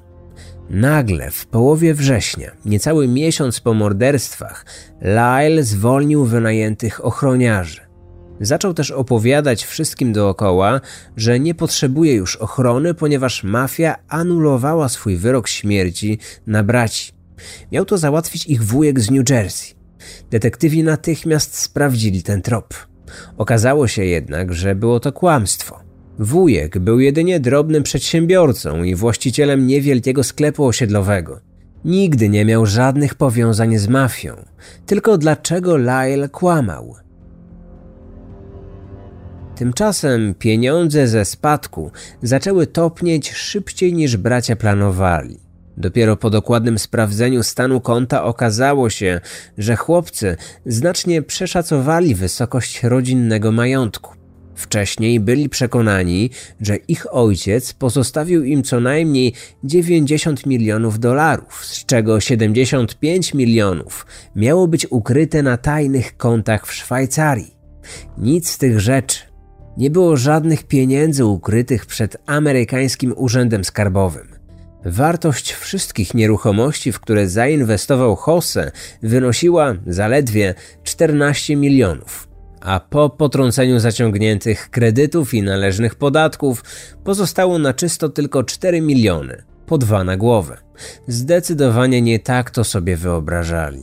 Nagle, 0.69 1.31
w 1.31 1.45
połowie 1.45 1.93
września, 1.93 2.51
niecały 2.65 3.07
miesiąc 3.07 3.59
po 3.59 3.73
morderstwach, 3.73 4.65
Lyle 5.01 5.63
zwolnił 5.63 6.25
wynajętych 6.25 7.05
ochroniarzy. 7.05 7.81
Zaczął 8.41 8.73
też 8.73 8.91
opowiadać 8.91 9.65
wszystkim 9.65 10.13
dookoła, 10.13 10.81
że 11.17 11.39
nie 11.39 11.55
potrzebuje 11.55 12.13
już 12.13 12.35
ochrony, 12.35 12.93
ponieważ 12.93 13.43
mafia 13.43 13.95
anulowała 14.07 14.89
swój 14.89 15.17
wyrok 15.17 15.47
śmierci 15.47 16.19
na 16.47 16.63
braci. 16.63 17.11
Miał 17.71 17.85
to 17.85 17.97
załatwić 17.97 18.45
ich 18.45 18.63
wujek 18.63 18.99
z 18.99 19.11
New 19.11 19.29
Jersey. 19.29 19.75
Detektywi 20.29 20.83
natychmiast 20.83 21.59
sprawdzili 21.59 22.23
ten 22.23 22.41
trop. 22.41 22.90
Okazało 23.37 23.87
się 23.87 24.05
jednak, 24.05 24.53
że 24.53 24.75
było 24.75 24.99
to 24.99 25.11
kłamstwo. 25.11 25.79
Wujek 26.19 26.79
był 26.79 26.99
jedynie 26.99 27.39
drobnym 27.39 27.83
przedsiębiorcą 27.83 28.83
i 28.83 28.95
właścicielem 28.95 29.67
niewielkiego 29.67 30.23
sklepu 30.23 30.65
osiedlowego. 30.65 31.39
Nigdy 31.85 32.29
nie 32.29 32.45
miał 32.45 32.65
żadnych 32.65 33.15
powiązań 33.15 33.77
z 33.77 33.87
mafią. 33.87 34.35
Tylko 34.85 35.17
dlaczego 35.17 35.77
Lyle 35.77 36.29
kłamał? 36.29 36.95
Tymczasem 39.55 40.33
pieniądze 40.33 41.07
ze 41.07 41.25
spadku 41.25 41.91
zaczęły 42.21 42.67
topnieć 42.67 43.31
szybciej 43.31 43.93
niż 43.93 44.17
bracia 44.17 44.55
planowali. 44.55 45.39
Dopiero 45.81 46.17
po 46.17 46.29
dokładnym 46.29 46.79
sprawdzeniu 46.79 47.43
stanu 47.43 47.81
konta 47.81 48.23
okazało 48.23 48.89
się, 48.89 49.21
że 49.57 49.75
chłopcy 49.75 50.37
znacznie 50.65 51.21
przeszacowali 51.21 52.15
wysokość 52.15 52.83
rodzinnego 52.83 53.51
majątku. 53.51 54.15
Wcześniej 54.55 55.19
byli 55.19 55.49
przekonani, 55.49 56.29
że 56.61 56.75
ich 56.75 57.13
ojciec 57.13 57.73
pozostawił 57.73 58.43
im 58.43 58.63
co 58.63 58.79
najmniej 58.79 59.33
90 59.63 60.45
milionów 60.45 60.99
dolarów, 60.99 61.65
z 61.65 61.85
czego 61.85 62.19
75 62.19 63.33
milionów 63.33 64.05
miało 64.35 64.67
być 64.67 64.87
ukryte 64.89 65.43
na 65.43 65.57
tajnych 65.57 66.17
kontach 66.17 66.67
w 66.67 66.73
Szwajcarii. 66.73 67.57
Nic 68.17 68.49
z 68.49 68.57
tych 68.57 68.79
rzeczy. 68.79 69.19
Nie 69.77 69.89
było 69.89 70.17
żadnych 70.17 70.63
pieniędzy 70.63 71.25
ukrytych 71.25 71.85
przed 71.85 72.17
amerykańskim 72.25 73.13
urzędem 73.17 73.63
skarbowym. 73.63 74.40
Wartość 74.85 75.53
wszystkich 75.53 76.13
nieruchomości, 76.13 76.91
w 76.91 76.99
które 76.99 77.29
zainwestował 77.29 78.17
Jose, 78.27 78.71
wynosiła 79.03 79.75
zaledwie 79.87 80.53
14 80.83 81.55
milionów, 81.55 82.27
a 82.61 82.79
po 82.79 83.09
potrąceniu 83.09 83.79
zaciągniętych 83.79 84.69
kredytów 84.69 85.33
i 85.33 85.43
należnych 85.43 85.95
podatków 85.95 86.63
pozostało 87.03 87.59
na 87.59 87.73
czysto 87.73 88.09
tylko 88.09 88.43
4 88.43 88.81
miliony, 88.81 89.43
po 89.65 89.77
dwa 89.77 90.03
na 90.03 90.17
głowę. 90.17 90.57
Zdecydowanie 91.07 92.01
nie 92.01 92.19
tak 92.19 92.51
to 92.51 92.63
sobie 92.63 92.97
wyobrażali. 92.97 93.81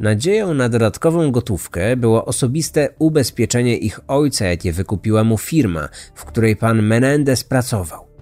Nadzieją 0.00 0.54
na 0.54 0.68
dodatkową 0.68 1.30
gotówkę 1.30 1.96
było 1.96 2.24
osobiste 2.24 2.88
ubezpieczenie 2.98 3.76
ich 3.76 4.00
ojca, 4.08 4.44
jakie 4.44 4.72
wykupiła 4.72 5.24
mu 5.24 5.38
firma, 5.38 5.88
w 6.14 6.24
której 6.24 6.56
pan 6.56 6.82
Menendez 6.82 7.44
pracował. 7.44 8.13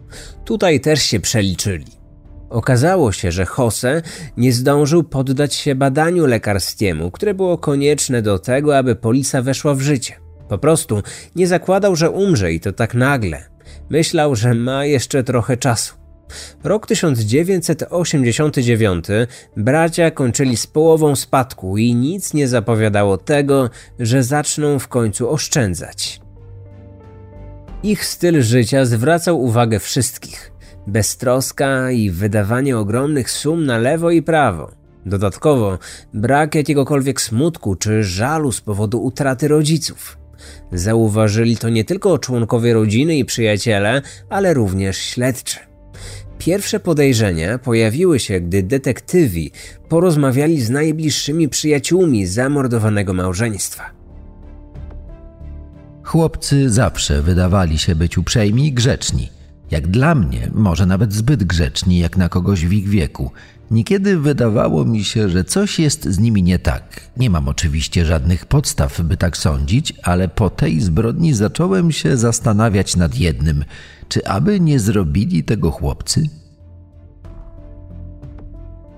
Tutaj 0.44 0.81
też 0.81 1.03
się 1.03 1.20
przeliczyli. 1.20 1.87
Okazało 2.51 3.12
się, 3.12 3.33
że 3.33 3.46
Jose 3.59 4.03
nie 4.37 4.53
zdążył 4.53 5.05
poddać 5.05 5.55
się 5.55 5.75
badaniu 5.75 6.27
lekarskiemu, 6.27 7.11
które 7.11 7.35
było 7.35 7.59
konieczne 7.59 8.22
do 8.22 8.38
tego, 8.38 8.77
aby 8.77 8.96
polisa 8.96 9.42
weszła 9.42 9.75
w 9.75 9.81
życie. 9.81 10.14
Po 10.48 10.59
prostu 10.59 11.03
nie 11.37 11.46
zakładał, 11.46 11.96
że 11.96 12.11
umrze 12.11 12.53
i 12.53 12.61
to 12.61 12.72
tak 12.72 12.94
nagle. 12.94 13.44
Myślał, 13.90 14.37
że 14.37 14.55
ma 14.55 14.85
jeszcze 14.85 15.25
trochę 15.25 15.57
czasu. 15.57 16.03
Rok 16.64 16.87
1989 16.87 19.05
bracia 19.57 20.11
kończyli 20.11 20.57
z 20.57 20.66
połową 20.66 21.16
spadku 21.16 21.79
i 21.79 21.94
nic 21.94 22.35
nie 22.35 22.48
zapowiadało 22.48 23.18
tego, 23.18 23.70
że 23.98 24.22
zaczną 24.22 24.79
w 24.79 24.88
końcu 24.88 25.31
oszczędzać. 25.31 26.22
Ich 27.85 28.05
styl 28.05 28.42
życia 28.42 28.85
zwracał 28.85 29.42
uwagę 29.42 29.79
wszystkich. 29.79 30.53
Beztroska 30.87 31.90
i 31.90 32.11
wydawanie 32.11 32.79
ogromnych 32.79 33.31
sum 33.31 33.66
na 33.66 33.79
lewo 33.79 34.11
i 34.11 34.23
prawo. 34.23 34.71
Dodatkowo 35.07 35.79
brak 36.14 36.55
jakiegokolwiek 36.55 37.21
smutku 37.21 37.77
czy 37.77 38.05
żalu 38.05 38.53
z 38.53 38.61
powodu 38.61 39.03
utraty 39.05 39.49
rodziców. 39.49 40.18
Zauważyli 40.73 41.57
to 41.57 41.68
nie 41.68 41.85
tylko 41.85 42.18
członkowie 42.18 42.75
rodziny 42.75 43.16
i 43.16 43.25
przyjaciele, 43.25 44.03
ale 44.29 44.55
również 44.55 44.97
śledczy. 44.99 45.59
Pierwsze 46.38 46.81
podejrzenia 46.81 47.59
pojawiły 47.59 48.21
się, 48.21 48.40
gdy 48.40 48.62
detektywi 48.62 49.51
porozmawiali 49.88 50.61
z 50.61 50.71
najbliższymi 50.71 51.49
przyjaciółmi 51.49 52.27
zamordowanego 52.27 53.14
małżeństwa. 53.14 54.02
Chłopcy 56.05 56.71
zawsze 56.71 57.23
wydawali 57.23 57.79
się 57.79 57.95
być 57.95 58.19
uprzejmi 58.19 58.67
i 58.67 58.73
grzeczni. 58.73 59.31
Jak 59.71 59.88
dla 59.88 60.15
mnie, 60.15 60.51
może 60.55 60.87
nawet 60.87 61.12
zbyt 61.12 61.45
grzeczni, 61.45 61.99
jak 61.99 62.17
na 62.17 62.29
kogoś 62.29 62.67
w 62.67 62.73
ich 62.73 62.88
wieku. 62.88 63.31
Niekiedy 63.71 64.19
wydawało 64.19 64.85
mi 64.85 65.05
się, 65.05 65.29
że 65.29 65.45
coś 65.45 65.79
jest 65.79 66.05
z 66.05 66.19
nimi 66.19 66.43
nie 66.43 66.59
tak. 66.59 67.01
Nie 67.17 67.31
mam 67.31 67.49
oczywiście 67.49 68.05
żadnych 68.05 68.47
podstaw, 68.47 69.01
by 69.01 69.17
tak 69.17 69.37
sądzić, 69.37 69.95
ale 70.03 70.29
po 70.29 70.51
tej 70.51 70.81
zbrodni 70.81 71.35
zacząłem 71.35 71.93
się 71.93 72.17
zastanawiać 72.17 72.97
nad 72.97 73.19
jednym: 73.19 73.65
czy 74.09 74.27
aby 74.27 74.61
nie 74.61 74.81
zrobili 74.81 75.45
tego 75.45 75.71
chłopcy? 75.71 76.29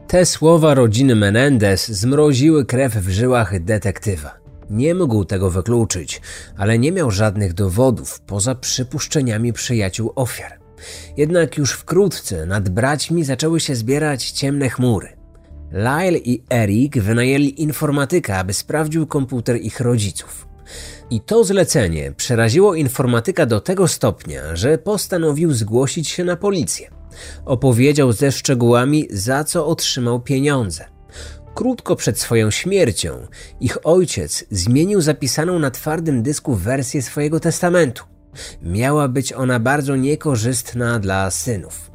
Te 0.08 0.26
słowa 0.26 0.74
rodziny 0.74 1.16
Menendez 1.16 1.88
zmroziły 1.88 2.64
krew 2.64 2.94
w 2.96 3.10
żyłach 3.10 3.64
detektywa. 3.64 4.43
Nie 4.70 4.94
mógł 4.94 5.24
tego 5.24 5.50
wykluczyć, 5.50 6.20
ale 6.56 6.78
nie 6.78 6.92
miał 6.92 7.10
żadnych 7.10 7.54
dowodów 7.54 8.20
poza 8.20 8.54
przypuszczeniami 8.54 9.52
przyjaciół 9.52 10.12
ofiar. 10.14 10.58
Jednak 11.16 11.56
już 11.56 11.72
wkrótce 11.72 12.46
nad 12.46 12.68
braćmi 12.68 13.24
zaczęły 13.24 13.60
się 13.60 13.74
zbierać 13.74 14.30
ciemne 14.30 14.68
chmury. 14.68 15.08
Lyle 15.72 16.18
i 16.18 16.42
Eric 16.50 16.98
wynajęli 16.98 17.62
informatyka, 17.62 18.38
aby 18.38 18.54
sprawdził 18.54 19.06
komputer 19.06 19.56
ich 19.56 19.80
rodziców. 19.80 20.48
I 21.10 21.20
to 21.20 21.44
zlecenie 21.44 22.12
przeraziło 22.12 22.74
informatyka 22.74 23.46
do 23.46 23.60
tego 23.60 23.88
stopnia, 23.88 24.56
że 24.56 24.78
postanowił 24.78 25.52
zgłosić 25.52 26.08
się 26.08 26.24
na 26.24 26.36
policję. 26.36 26.90
Opowiedział 27.44 28.12
ze 28.12 28.32
szczegółami, 28.32 29.08
za 29.10 29.44
co 29.44 29.66
otrzymał 29.66 30.20
pieniądze. 30.20 30.93
Krótko 31.54 31.96
przed 31.96 32.20
swoją 32.20 32.50
śmiercią, 32.50 33.26
ich 33.60 33.78
ojciec 33.86 34.44
zmienił 34.50 35.00
zapisaną 35.00 35.58
na 35.58 35.70
twardym 35.70 36.22
dysku 36.22 36.54
wersję 36.54 37.02
swojego 37.02 37.40
testamentu. 37.40 38.04
Miała 38.62 39.08
być 39.08 39.32
ona 39.32 39.60
bardzo 39.60 39.96
niekorzystna 39.96 40.98
dla 40.98 41.30
synów. 41.30 41.90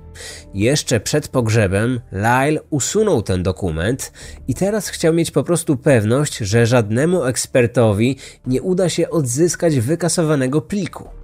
Jeszcze 0.53 0.99
przed 0.99 1.27
pogrzebem 1.27 1.99
Lyle 2.11 2.61
usunął 2.69 3.21
ten 3.21 3.43
dokument 3.43 4.11
i 4.47 4.55
teraz 4.55 4.89
chciał 4.89 5.13
mieć 5.13 5.31
po 5.31 5.43
prostu 5.43 5.77
pewność, 5.77 6.37
że 6.37 6.65
żadnemu 6.65 7.23
ekspertowi 7.23 8.17
nie 8.47 8.61
uda 8.61 8.89
się 8.89 9.09
odzyskać 9.09 9.79
wykasowanego 9.79 10.61
pliku. 10.61 11.18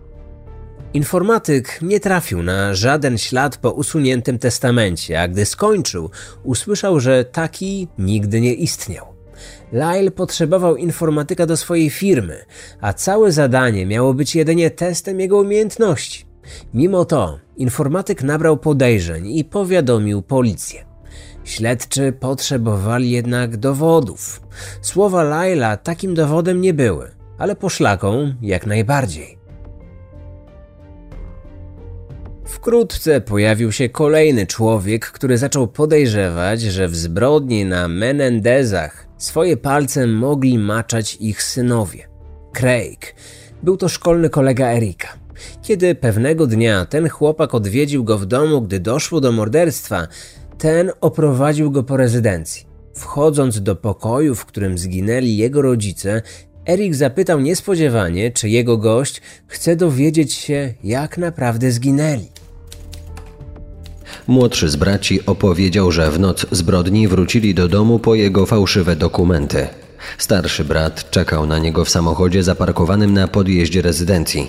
Informatyk 0.96 1.80
nie 1.82 2.00
trafił 2.00 2.44
na 2.44 2.74
żaden 2.76 3.18
ślad 3.18 3.58
po 3.58 3.72
usuniętym 3.72 4.40
testamencie, 4.40 5.22
a 5.22 5.28
gdy 5.28 5.46
skończył, 5.46 6.10
usłyszał, 6.44 7.00
że 7.00 7.26
taki 7.26 7.88
nigdy 7.98 8.42
nie 8.42 8.54
istniał. 8.54 9.06
Lyle 9.72 10.12
potrzebował 10.12 10.76
informatyka 10.76 11.46
do 11.46 11.58
swojej 11.58 11.90
firmy, 11.90 12.46
a 12.82 12.94
całe 12.94 13.32
zadanie 13.32 13.86
miało 13.86 14.14
być 14.14 14.36
jedynie 14.36 14.72
testem 14.72 15.20
jego 15.20 15.38
umiejętności. 15.38 16.26
Mimo 16.74 17.06
to 17.06 17.40
informatyk 17.58 18.24
nabrał 18.24 18.58
podejrzeń 18.58 19.38
i 19.38 19.44
powiadomił 19.44 20.22
policję. 20.22 20.86
Śledczy 21.44 22.14
potrzebowali 22.20 23.12
jednak 23.12 23.58
dowodów. 23.58 24.42
Słowa 24.82 25.24
Laila 25.24 25.78
takim 25.78 26.16
dowodem 26.16 26.62
nie 26.62 26.74
były, 26.74 27.12
ale 27.38 27.56
poszlaką 27.56 28.34
jak 28.42 28.66
najbardziej. 28.66 29.35
Wkrótce 32.56 33.22
pojawił 33.22 33.72
się 33.72 33.90
kolejny 33.90 34.48
człowiek, 34.48 35.06
który 35.06 35.38
zaczął 35.38 35.68
podejrzewać, 35.68 36.62
że 36.62 36.88
w 36.88 36.96
zbrodni 36.96 37.66
na 37.66 37.88
Menendezach 37.88 39.08
swoje 39.18 39.58
palce 39.58 40.08
mogli 40.08 40.60
maczać 40.60 41.16
ich 41.16 41.44
synowie. 41.44 42.08
Craig 42.54 43.16
był 43.64 43.78
to 43.78 43.90
szkolny 43.90 44.30
kolega 44.30 44.68
Erika. 44.68 45.08
Kiedy 45.62 45.96
pewnego 45.96 46.48
dnia 46.48 46.86
ten 46.86 47.10
chłopak 47.10 47.56
odwiedził 47.56 48.04
go 48.04 48.18
w 48.18 48.26
domu, 48.26 48.62
gdy 48.62 48.80
doszło 48.80 49.22
do 49.22 49.32
morderstwa, 49.32 50.08
ten 50.58 50.92
oprowadził 51.02 51.72
go 51.72 51.84
po 51.84 51.98
rezydencji. 51.98 52.66
Wchodząc 52.94 53.62
do 53.62 53.76
pokoju, 53.76 54.36
w 54.36 54.46
którym 54.46 54.78
zginęli 54.78 55.38
jego 55.38 55.62
rodzice, 55.62 56.22
Erik 56.68 56.96
zapytał 56.96 57.40
niespodziewanie, 57.40 58.32
czy 58.32 58.50
jego 58.50 58.78
gość 58.78 59.22
chce 59.48 59.76
dowiedzieć 59.76 60.34
się, 60.34 60.74
jak 60.84 61.18
naprawdę 61.18 61.72
zginęli. 61.72 62.35
Młodszy 64.28 64.70
z 64.70 64.76
braci 64.76 65.26
opowiedział, 65.26 65.92
że 65.92 66.12
w 66.12 66.20
noc 66.20 66.46
zbrodni 66.52 67.08
wrócili 67.08 67.54
do 67.54 67.68
domu 67.68 68.00
po 68.00 68.16
jego 68.16 68.46
fałszywe 68.46 68.96
dokumenty. 68.96 69.68
Starszy 70.18 70.64
brat 70.64 71.10
czekał 71.10 71.46
na 71.46 71.60
niego 71.60 71.86
w 71.86 71.90
samochodzie 71.90 72.44
zaparkowanym 72.44 73.14
na 73.14 73.28
podjeździe 73.28 73.82
rezydencji. 73.82 74.48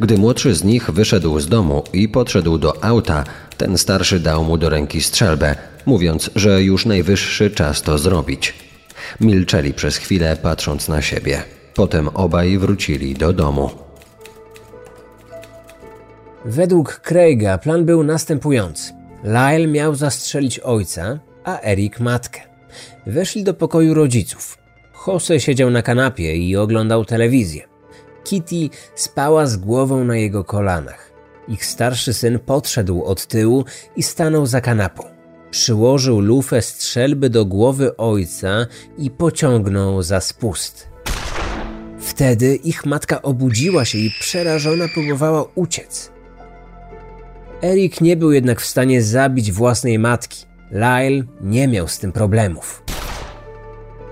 Gdy 0.00 0.18
młodszy 0.18 0.54
z 0.54 0.64
nich 0.64 0.90
wyszedł 0.90 1.40
z 1.40 1.48
domu 1.48 1.84
i 1.92 2.08
podszedł 2.08 2.58
do 2.58 2.84
auta, 2.84 3.24
ten 3.56 3.78
starszy 3.78 4.20
dał 4.20 4.44
mu 4.44 4.58
do 4.58 4.68
ręki 4.68 5.00
strzelbę, 5.00 5.56
mówiąc, 5.86 6.30
że 6.34 6.62
już 6.62 6.86
najwyższy 6.86 7.50
czas 7.50 7.82
to 7.82 7.98
zrobić. 7.98 8.54
Milczeli 9.20 9.74
przez 9.74 9.96
chwilę, 9.96 10.36
patrząc 10.42 10.88
na 10.88 11.02
siebie. 11.02 11.42
Potem 11.74 12.08
obaj 12.08 12.58
wrócili 12.58 13.14
do 13.14 13.32
domu. 13.32 13.70
Według 16.44 17.00
Craiga 17.04 17.58
plan 17.58 17.84
był 17.84 18.04
następujący. 18.04 18.97
Lyle 19.24 19.66
miał 19.66 19.94
zastrzelić 19.94 20.60
ojca, 20.60 21.18
a 21.44 21.60
Eric 21.60 22.00
matkę. 22.00 22.40
Weszli 23.06 23.44
do 23.44 23.54
pokoju 23.54 23.94
rodziców. 23.94 24.58
Jose 25.06 25.40
siedział 25.40 25.70
na 25.70 25.82
kanapie 25.82 26.36
i 26.36 26.56
oglądał 26.56 27.04
telewizję. 27.04 27.68
Kitty 28.24 28.68
spała 28.94 29.46
z 29.46 29.56
głową 29.56 30.04
na 30.04 30.16
jego 30.16 30.44
kolanach. 30.44 31.12
Ich 31.48 31.64
starszy 31.64 32.14
syn 32.14 32.38
podszedł 32.38 33.04
od 33.04 33.26
tyłu 33.26 33.64
i 33.96 34.02
stanął 34.02 34.46
za 34.46 34.60
kanapą. 34.60 35.02
Przyłożył 35.50 36.20
lufę 36.20 36.62
strzelby 36.62 37.30
do 37.30 37.44
głowy 37.44 37.96
ojca 37.96 38.66
i 38.98 39.10
pociągnął 39.10 40.02
za 40.02 40.20
spust. 40.20 40.88
Wtedy 41.98 42.56
ich 42.56 42.86
matka 42.86 43.22
obudziła 43.22 43.84
się 43.84 43.98
i 43.98 44.10
przerażona 44.20 44.88
próbowała 44.94 45.44
uciec. 45.54 46.17
Erik 47.62 48.00
nie 48.00 48.16
był 48.16 48.32
jednak 48.32 48.60
w 48.60 48.66
stanie 48.66 49.02
zabić 49.02 49.52
własnej 49.52 49.98
matki. 49.98 50.44
Lyle 50.70 51.22
nie 51.40 51.68
miał 51.68 51.88
z 51.88 51.98
tym 51.98 52.12
problemów. 52.12 52.82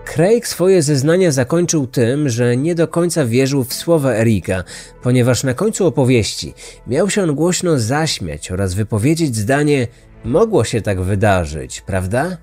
Craig 0.04 0.48
swoje 0.48 0.82
zeznania 0.82 1.32
zakończył 1.32 1.86
tym, 1.86 2.28
że 2.28 2.56
nie 2.56 2.74
do 2.74 2.88
końca 2.88 3.26
wierzył 3.26 3.64
w 3.64 3.74
słowa 3.74 4.12
Erika, 4.12 4.64
ponieważ 5.02 5.44
na 5.44 5.54
końcu 5.54 5.86
opowieści 5.86 6.54
miał 6.86 7.10
się 7.10 7.22
on 7.22 7.34
głośno 7.34 7.78
zaśmiać 7.78 8.50
oraz 8.50 8.74
wypowiedzieć 8.74 9.36
zdanie: 9.36 9.86
Mogło 10.24 10.64
się 10.64 10.80
tak 10.80 11.00
wydarzyć, 11.00 11.80
prawda? 11.80 12.36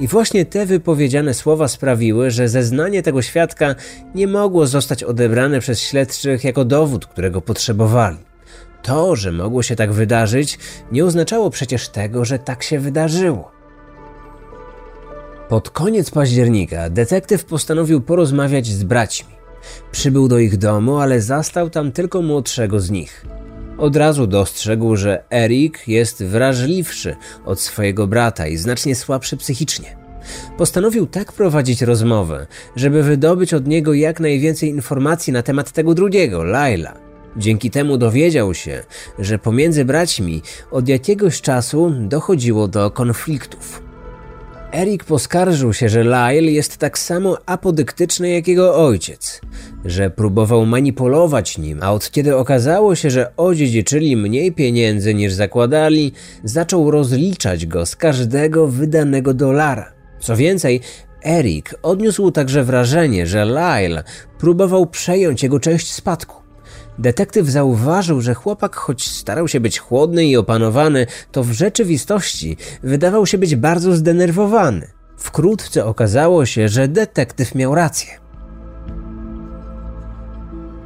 I 0.00 0.08
właśnie 0.08 0.46
te 0.46 0.66
wypowiedziane 0.66 1.34
słowa 1.34 1.68
sprawiły, 1.68 2.30
że 2.30 2.48
zeznanie 2.48 3.02
tego 3.02 3.22
świadka 3.22 3.74
nie 4.14 4.26
mogło 4.26 4.66
zostać 4.66 5.04
odebrane 5.04 5.60
przez 5.60 5.80
śledczych 5.80 6.44
jako 6.44 6.64
dowód, 6.64 7.06
którego 7.06 7.40
potrzebowali. 7.40 8.27
To, 8.88 9.16
że 9.16 9.32
mogło 9.32 9.62
się 9.62 9.76
tak 9.76 9.92
wydarzyć, 9.92 10.58
nie 10.92 11.04
oznaczało 11.04 11.50
przecież 11.50 11.88
tego, 11.88 12.24
że 12.24 12.38
tak 12.38 12.62
się 12.62 12.78
wydarzyło. 12.78 13.50
Pod 15.48 15.70
koniec 15.70 16.10
października 16.10 16.90
detektyw 16.90 17.44
postanowił 17.44 18.00
porozmawiać 18.00 18.66
z 18.66 18.84
braćmi. 18.84 19.34
Przybył 19.92 20.28
do 20.28 20.38
ich 20.38 20.56
domu, 20.56 20.98
ale 20.98 21.20
zastał 21.20 21.70
tam 21.70 21.92
tylko 21.92 22.22
młodszego 22.22 22.80
z 22.80 22.90
nich. 22.90 23.26
Od 23.78 23.96
razu 23.96 24.26
dostrzegł, 24.26 24.96
że 24.96 25.24
Erik 25.32 25.88
jest 25.88 26.24
wrażliwszy 26.24 27.16
od 27.44 27.60
swojego 27.60 28.06
brata 28.06 28.46
i 28.46 28.56
znacznie 28.56 28.94
słabszy 28.94 29.36
psychicznie. 29.36 29.96
Postanowił 30.58 31.06
tak 31.06 31.32
prowadzić 31.32 31.82
rozmowę, 31.82 32.46
żeby 32.76 33.02
wydobyć 33.02 33.54
od 33.54 33.66
niego 33.66 33.94
jak 33.94 34.20
najwięcej 34.20 34.68
informacji 34.68 35.32
na 35.32 35.42
temat 35.42 35.72
tego 35.72 35.94
drugiego, 35.94 36.44
Laila. 36.44 37.07
Dzięki 37.36 37.70
temu 37.70 37.98
dowiedział 37.98 38.54
się, 38.54 38.82
że 39.18 39.38
pomiędzy 39.38 39.84
braćmi 39.84 40.42
od 40.70 40.88
jakiegoś 40.88 41.40
czasu 41.40 41.92
dochodziło 42.00 42.68
do 42.68 42.90
konfliktów. 42.90 43.88
Erik 44.72 45.04
poskarżył 45.04 45.72
się, 45.72 45.88
że 45.88 46.04
Lyle 46.04 46.50
jest 46.52 46.76
tak 46.76 46.98
samo 46.98 47.38
apodyktyczny 47.46 48.30
jak 48.30 48.48
jego 48.48 48.86
ojciec, 48.86 49.40
że 49.84 50.10
próbował 50.10 50.66
manipulować 50.66 51.58
nim, 51.58 51.78
a 51.82 51.92
od 51.92 52.10
kiedy 52.10 52.36
okazało 52.36 52.94
się, 52.94 53.10
że 53.10 53.36
odziedziczyli 53.36 54.16
mniej 54.16 54.52
pieniędzy 54.52 55.14
niż 55.14 55.32
zakładali, 55.32 56.12
zaczął 56.44 56.90
rozliczać 56.90 57.66
go 57.66 57.86
z 57.86 57.96
każdego 57.96 58.66
wydanego 58.66 59.34
dolara. 59.34 59.92
Co 60.20 60.36
więcej, 60.36 60.80
Erik 61.24 61.74
odniósł 61.82 62.30
także 62.30 62.64
wrażenie, 62.64 63.26
że 63.26 63.44
Lyle 63.44 64.04
próbował 64.38 64.86
przejąć 64.86 65.42
jego 65.42 65.60
część 65.60 65.92
spadku. 65.92 66.37
Detektyw 66.98 67.48
zauważył, 67.48 68.20
że 68.20 68.34
chłopak, 68.34 68.76
choć 68.76 69.08
starał 69.08 69.48
się 69.48 69.60
być 69.60 69.78
chłodny 69.78 70.26
i 70.26 70.36
opanowany, 70.36 71.06
to 71.32 71.44
w 71.44 71.52
rzeczywistości 71.52 72.56
wydawał 72.82 73.26
się 73.26 73.38
być 73.38 73.56
bardzo 73.56 73.96
zdenerwowany. 73.96 74.88
Wkrótce 75.16 75.84
okazało 75.84 76.46
się, 76.46 76.68
że 76.68 76.88
detektyw 76.88 77.54
miał 77.54 77.74
rację. 77.74 78.10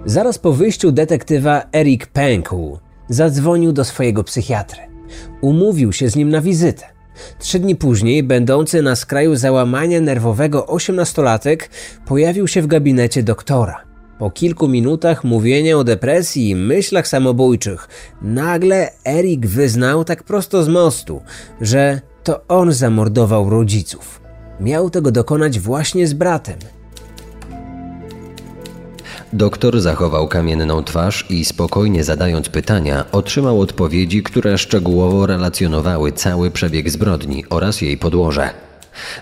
Zaraz 0.05 0.39
po 0.39 0.53
wyjściu 0.53 0.93
detektywa 0.93 1.63
Eric 1.73 2.07
Pękł 2.07 2.79
zadzwonił 3.09 3.73
do 3.73 3.85
swojego 3.85 4.25
psychiatry. 4.25 4.81
Umówił 5.41 5.93
się 5.93 6.11
z 6.11 6.17
nim 6.17 6.29
na 6.29 6.41
wizytę. 6.41 6.85
Trzy 7.39 7.59
dni 7.59 7.77
później, 7.77 8.23
będący 8.23 8.83
na 8.83 8.97
skraju 8.97 9.37
załamania 9.37 10.01
nerwowego 10.01 10.67
osiemnastolatek 10.67 11.71
pojawił 12.07 12.49
się 12.49 12.63
w 12.63 12.67
gabinecie 12.67 13.23
doktora. 13.23 13.92
Po 14.19 14.31
kilku 14.31 14.69
minutach 14.69 15.25
mówienia 15.25 15.79
o 15.79 15.85
depresji 15.85 16.51
i 16.51 16.57
myślach 16.57 17.09
samobójczych, 17.09 17.89
nagle 18.23 18.91
Erik 19.07 19.47
wyznał 19.47 20.05
tak 20.05 20.23
prosto 20.23 20.63
z 20.63 20.69
mostu, 20.69 21.23
że 21.61 22.01
to 22.25 22.41
on 22.49 22.73
zamordował 22.73 23.51
rodziców. 23.51 24.21
Miał 24.61 24.91
tego 24.91 25.11
dokonać 25.11 25.59
właśnie 25.59 26.07
z 26.07 26.13
bratem. 26.13 26.59
Doktor 29.33 29.81
zachował 29.81 30.29
kamienną 30.29 30.83
twarz 30.83 31.27
i 31.31 31.45
spokojnie 31.45 32.05
zadając 32.05 32.49
pytania, 32.49 33.05
otrzymał 33.13 33.61
odpowiedzi, 33.61 34.23
które 34.23 34.59
szczegółowo 34.59 35.27
relacjonowały 35.27 36.13
cały 36.13 36.51
przebieg 36.51 36.91
zbrodni 36.91 37.45
oraz 37.51 37.81
jej 37.81 37.99
podłoże. 37.99 38.72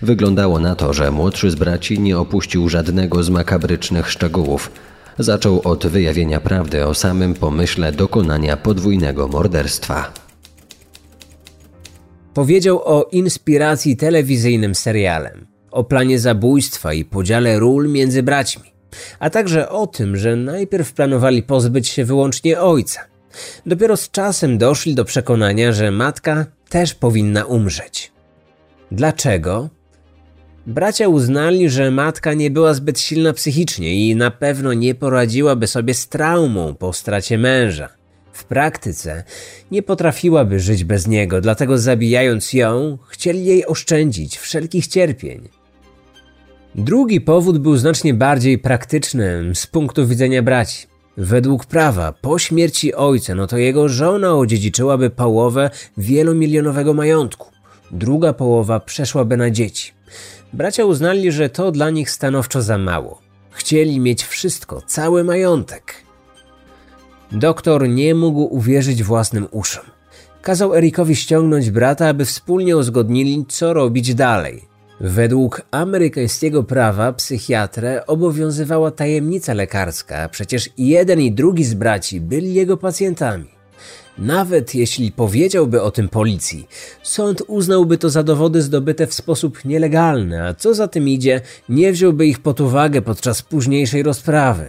Wyglądało 0.03 0.59
na 0.59 0.75
to, 0.75 0.93
że 0.93 1.11
młodszy 1.11 1.51
z 1.51 1.55
braci 1.55 2.01
nie 2.01 2.19
opuścił 2.19 2.69
żadnego 2.69 3.23
z 3.23 3.31
makabrycznych 3.31 4.11
szczegółów. 4.11 4.71
Zaczął 5.19 5.61
od 5.65 5.87
wyjawienia 5.87 6.41
prawdy 6.41 6.87
o 6.87 6.95
samym 6.95 7.35
pomyśle 7.35 7.93
dokonania 7.93 8.57
podwójnego 8.57 9.29
morderstwa. 9.29 10.13
Powiedział 12.35 12.83
o 12.85 13.09
inspiracji 13.13 13.97
telewizyjnym 13.97 14.75
serialem, 14.75 15.47
o 15.71 15.85
planie 15.85 16.19
zabójstwa 16.19 16.93
i 16.93 17.05
podziale 17.05 17.59
ról 17.59 17.89
między 17.89 18.23
braćmi, 18.23 18.73
a 19.19 19.31
także 19.31 19.69
o 19.69 19.87
tym, 19.87 20.17
że 20.17 20.37
najpierw 20.37 20.93
planowali 20.93 21.43
pozbyć 21.43 21.89
się 21.89 22.05
wyłącznie 22.05 22.61
ojca. 22.61 23.01
Dopiero 23.67 23.97
z 23.97 24.11
czasem 24.11 24.59
doszli 24.59 24.95
do 24.95 25.05
przekonania, 25.05 25.73
że 25.73 25.91
matka 25.91 26.47
też 26.69 26.95
powinna 26.95 27.45
umrzeć. 27.45 28.13
Dlaczego? 28.93 29.69
Bracia 30.67 31.09
uznali, 31.09 31.71
że 31.71 31.91
matka 31.91 32.35
nie 32.35 32.51
była 32.51 32.75
zbyt 32.75 33.01
silna 33.01 33.33
psychicznie 33.33 34.09
i 34.09 34.17
na 34.17 34.31
pewno 34.31 34.73
nie 34.73 34.95
poradziłaby 34.95 35.67
sobie 35.67 35.95
z 35.95 36.09
traumą 36.09 36.75
po 36.75 36.93
stracie 36.93 37.39
męża. 37.39 37.89
W 38.33 38.45
praktyce 38.45 39.25
nie 39.71 39.83
potrafiłaby 39.83 40.61
żyć 40.61 40.85
bez 40.85 41.07
niego, 41.07 41.41
dlatego 41.41 41.79
zabijając 41.79 42.53
ją, 42.53 42.99
chcieli 43.09 43.45
jej 43.45 43.67
oszczędzić 43.67 44.39
wszelkich 44.39 44.87
cierpień. 44.87 45.49
Drugi 46.75 47.21
powód 47.21 47.59
był 47.59 47.77
znacznie 47.77 48.15
bardziej 48.15 48.59
praktyczny 48.59 49.51
z 49.55 49.67
punktu 49.67 50.07
widzenia 50.07 50.43
braci. 50.43 50.87
Według 51.17 51.67
prawa, 51.67 52.13
po 52.13 52.39
śmierci 52.39 52.95
ojca, 52.95 53.35
no 53.35 53.47
to 53.47 53.57
jego 53.57 53.89
żona 53.89 54.35
odziedziczyłaby 54.35 55.11
połowę 55.11 55.71
wielomilionowego 55.97 56.95
majątku. 56.95 57.60
Druga 57.93 58.33
połowa 58.33 58.81
przeszłaby 58.81 59.37
na 59.37 59.51
dzieci. 59.51 59.93
Bracia 60.53 60.85
uznali, 60.85 61.33
że 61.33 61.49
to 61.49 61.73
dla 61.73 61.91
nich 61.91 62.11
stanowczo 62.11 62.63
za 62.63 62.79
mało. 62.79 63.21
Chcieli 63.51 64.01
mieć 64.01 64.25
wszystko, 64.25 64.83
cały 64.87 65.25
majątek. 65.25 65.95
Doktor 67.33 67.89
nie 67.89 68.15
mógł 68.15 68.43
uwierzyć 68.55 69.03
własnym 69.03 69.49
uszom. 69.51 69.85
Kazał 70.43 70.75
Erikowi 70.75 71.17
ściągnąć 71.17 71.71
brata, 71.71 72.09
aby 72.09 72.25
wspólnie 72.25 72.77
uzgodnili, 72.77 73.45
co 73.49 73.73
robić 73.73 74.15
dalej. 74.15 74.71
Według 75.01 75.63
amerykańskiego 75.71 76.63
prawa 76.63 77.13
psychiatrę 77.13 78.07
obowiązywała 78.07 78.91
tajemnica 78.91 79.55
lekarska, 79.55 80.29
przecież 80.29 80.71
jeden 80.79 81.21
i 81.21 81.33
drugi 81.33 81.65
z 81.65 81.75
braci 81.75 82.21
byli 82.21 82.55
jego 82.55 82.77
pacjentami. 82.77 83.60
Nawet 84.21 84.75
jeśli 84.75 85.13
powiedziałby 85.13 85.83
o 85.83 85.91
tym 85.91 86.09
policji, 86.09 86.69
sąd 87.03 87.43
uznałby 87.47 87.99
to 87.99 88.11
za 88.11 88.23
dowody 88.23 88.63
zdobyte 88.63 89.07
w 89.07 89.15
sposób 89.15 89.65
nielegalny, 89.65 90.47
a 90.47 90.55
co 90.55 90.75
za 90.75 90.89
tym 90.89 91.09
idzie, 91.09 91.41
nie 91.69 91.93
wziąłby 91.93 92.27
ich 92.27 92.39
pod 92.39 92.61
uwagę 92.61 93.03
podczas 93.03 93.43
późniejszej 93.43 94.03
rozprawy. 94.03 94.69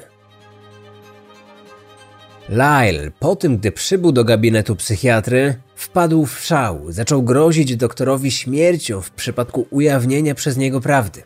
Lyle, 2.49 3.11
po 3.19 3.35
tym 3.35 3.57
gdy 3.57 3.71
przybył 3.71 4.11
do 4.11 4.23
gabinetu 4.23 4.75
psychiatry, 4.75 5.55
wpadł 5.75 6.25
w 6.25 6.39
szał, 6.39 6.85
zaczął 6.89 7.23
grozić 7.23 7.75
doktorowi 7.75 8.31
śmiercią 8.31 9.01
w 9.01 9.11
przypadku 9.11 9.67
ujawnienia 9.69 10.35
przez 10.35 10.57
niego 10.57 10.81
prawdy. 10.81 11.23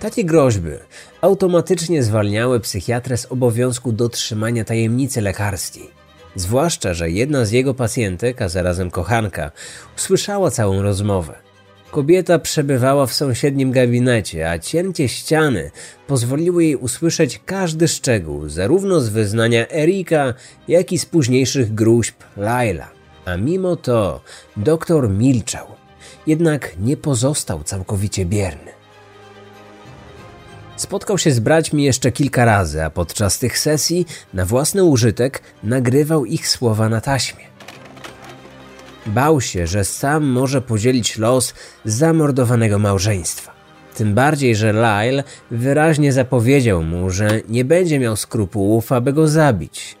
Takie 0.00 0.24
groźby 0.24 0.70
automatycznie 1.20 2.02
zwalniały 2.02 2.60
psychiatrę 2.60 3.16
z 3.16 3.26
obowiązku 3.26 3.92
dotrzymania 3.92 4.64
tajemnicy 4.64 5.20
lekarskiej. 5.20 5.99
Zwłaszcza, 6.36 6.94
że 6.94 7.10
jedna 7.10 7.44
z 7.44 7.50
jego 7.50 7.74
pacjentek, 7.74 8.42
a 8.42 8.48
zarazem 8.48 8.90
kochanka, 8.90 9.50
usłyszała 9.96 10.50
całą 10.50 10.82
rozmowę. 10.82 11.34
Kobieta 11.90 12.38
przebywała 12.38 13.06
w 13.06 13.12
sąsiednim 13.12 13.70
gabinecie, 13.72 14.50
a 14.50 14.58
cięcie 14.58 15.08
ściany 15.08 15.70
pozwoliło 16.06 16.60
jej 16.60 16.76
usłyszeć 16.76 17.40
każdy 17.46 17.88
szczegół, 17.88 18.48
zarówno 18.48 19.00
z 19.00 19.08
wyznania 19.08 19.70
Erika, 19.70 20.34
jak 20.68 20.92
i 20.92 20.98
z 20.98 21.06
późniejszych 21.06 21.74
gruźb 21.74 22.14
Laila. 22.36 22.88
A 23.24 23.36
mimo 23.36 23.76
to 23.76 24.20
doktor 24.56 25.10
milczał, 25.10 25.66
jednak 26.26 26.72
nie 26.80 26.96
pozostał 26.96 27.62
całkowicie 27.64 28.24
bierny. 28.24 28.79
Spotkał 30.80 31.18
się 31.18 31.30
z 31.30 31.40
braćmi 31.40 31.84
jeszcze 31.84 32.12
kilka 32.12 32.44
razy, 32.44 32.84
a 32.84 32.90
podczas 32.90 33.38
tych 33.38 33.58
sesji 33.58 34.06
na 34.34 34.44
własny 34.44 34.84
użytek 34.84 35.42
nagrywał 35.62 36.24
ich 36.24 36.48
słowa 36.48 36.88
na 36.88 37.00
taśmie. 37.00 37.44
Bał 39.06 39.40
się, 39.40 39.66
że 39.66 39.84
sam 39.84 40.24
może 40.24 40.62
podzielić 40.62 41.18
los 41.18 41.54
zamordowanego 41.84 42.78
małżeństwa. 42.78 43.52
Tym 43.96 44.14
bardziej, 44.14 44.56
że 44.56 44.72
Lyle 44.72 45.24
wyraźnie 45.50 46.12
zapowiedział 46.12 46.82
mu, 46.82 47.10
że 47.10 47.40
nie 47.48 47.64
będzie 47.64 47.98
miał 47.98 48.16
skrupułów, 48.16 48.92
aby 48.92 49.12
go 49.12 49.28
zabić. 49.28 49.96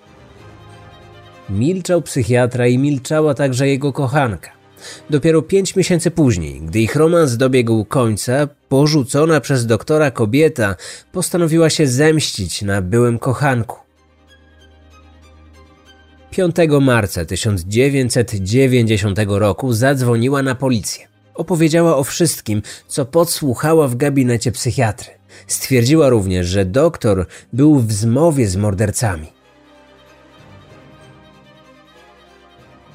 Milczał 1.50 2.02
psychiatra 2.02 2.66
i 2.66 2.78
milczała 2.78 3.34
także 3.34 3.68
jego 3.68 3.92
kochanka. 3.92 4.59
Dopiero 5.10 5.42
pięć 5.42 5.76
miesięcy 5.76 6.10
później, 6.10 6.60
gdy 6.60 6.80
ich 6.80 6.96
romans 6.96 7.36
dobiegł 7.36 7.84
końca, 7.84 8.48
porzucona 8.68 9.40
przez 9.40 9.66
doktora 9.66 10.10
kobieta 10.10 10.76
postanowiła 11.12 11.70
się 11.70 11.86
zemścić 11.86 12.62
na 12.62 12.82
byłym 12.82 13.18
kochanku. 13.18 13.76
5 16.30 16.56
marca 16.80 17.24
1990 17.24 19.18
roku 19.26 19.72
zadzwoniła 19.72 20.42
na 20.42 20.54
policję. 20.54 21.08
Opowiedziała 21.34 21.96
o 21.96 22.04
wszystkim, 22.04 22.62
co 22.88 23.04
podsłuchała 23.04 23.88
w 23.88 23.96
gabinecie 23.96 24.52
psychiatry. 24.52 25.10
Stwierdziła 25.46 26.08
również, 26.08 26.46
że 26.46 26.64
doktor 26.64 27.26
był 27.52 27.78
w 27.78 27.92
zmowie 27.92 28.48
z 28.48 28.56
mordercami. 28.56 29.39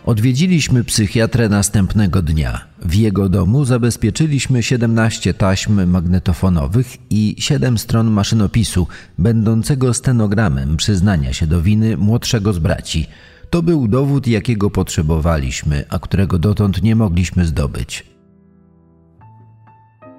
Odwiedziliśmy 0.06 0.84
psychiatrę 0.84 1.50
następnego 1.50 2.22
dnia. 2.22 2.66
W 2.82 2.96
jego 2.96 3.30
domu 3.30 3.66
zabezpieczyliśmy 3.66 4.64
17 4.64 5.34
taśm 5.34 5.86
magnetofonowych 5.86 6.98
i 7.10 7.36
7 7.40 7.78
stron 7.78 8.12
maszynopisu, 8.12 8.88
będącego 9.18 9.94
stenogramem 9.94 10.78
przyznania 10.78 11.34
się 11.34 11.48
do 11.48 11.62
winy 11.62 11.98
młodszego 11.98 12.54
z 12.54 12.60
braci. 12.60 13.08
To 13.50 13.64
był 13.64 13.88
dowód, 13.88 14.28
jakiego 14.28 14.70
potrzebowaliśmy, 14.70 15.86
a 15.90 16.00
którego 16.00 16.40
dotąd 16.40 16.84
nie 16.84 16.96
mogliśmy 16.96 17.46
zdobyć. 17.46 18.06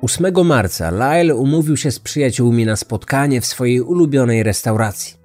8 0.03 0.47
marca 0.47 0.91
Lyle 0.91 1.35
umówił 1.35 1.77
się 1.77 1.91
z 1.91 2.01
przyjaciółmi 2.01 2.65
na 2.65 2.77
spotkanie 2.77 3.41
w 3.41 3.47
swojej 3.47 3.81
ulubionej 3.81 4.43
restauracji. 4.43 5.16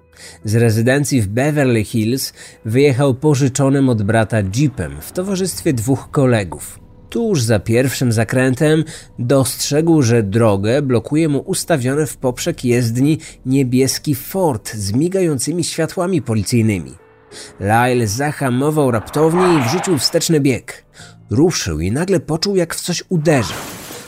Z 0.44 0.54
rezydencji 0.54 1.22
w 1.22 1.28
Beverly 1.28 1.84
Hills 1.84 2.32
wyjechał 2.64 3.14
pożyczonym 3.14 3.88
od 3.88 4.02
brata 4.02 4.36
jeepem 4.56 5.00
w 5.00 5.12
towarzystwie 5.12 5.72
dwóch 5.72 6.10
kolegów. 6.10 6.78
Tuż 7.10 7.42
za 7.42 7.58
pierwszym 7.58 8.12
zakrętem 8.12 8.84
dostrzegł, 9.18 10.02
że 10.02 10.22
drogę 10.22 10.82
blokuje 10.82 11.28
mu 11.28 11.38
ustawiony 11.38 12.06
w 12.06 12.16
poprzek 12.16 12.64
jezdni 12.64 13.18
niebieski 13.46 14.14
Ford 14.14 14.74
z 14.74 14.92
migającymi 14.92 15.64
światłami 15.64 16.22
policyjnymi. 16.22 16.94
Lyle 17.60 18.06
zahamował 18.06 18.90
raptownie 18.90 19.58
i 19.58 19.68
wrzucił 19.68 19.98
wsteczny 19.98 20.40
bieg. 20.40 20.84
Ruszył 21.30 21.80
i 21.80 21.92
nagle 21.92 22.20
poczuł, 22.20 22.56
jak 22.56 22.74
w 22.74 22.80
coś 22.80 23.04
uderza. 23.08 23.54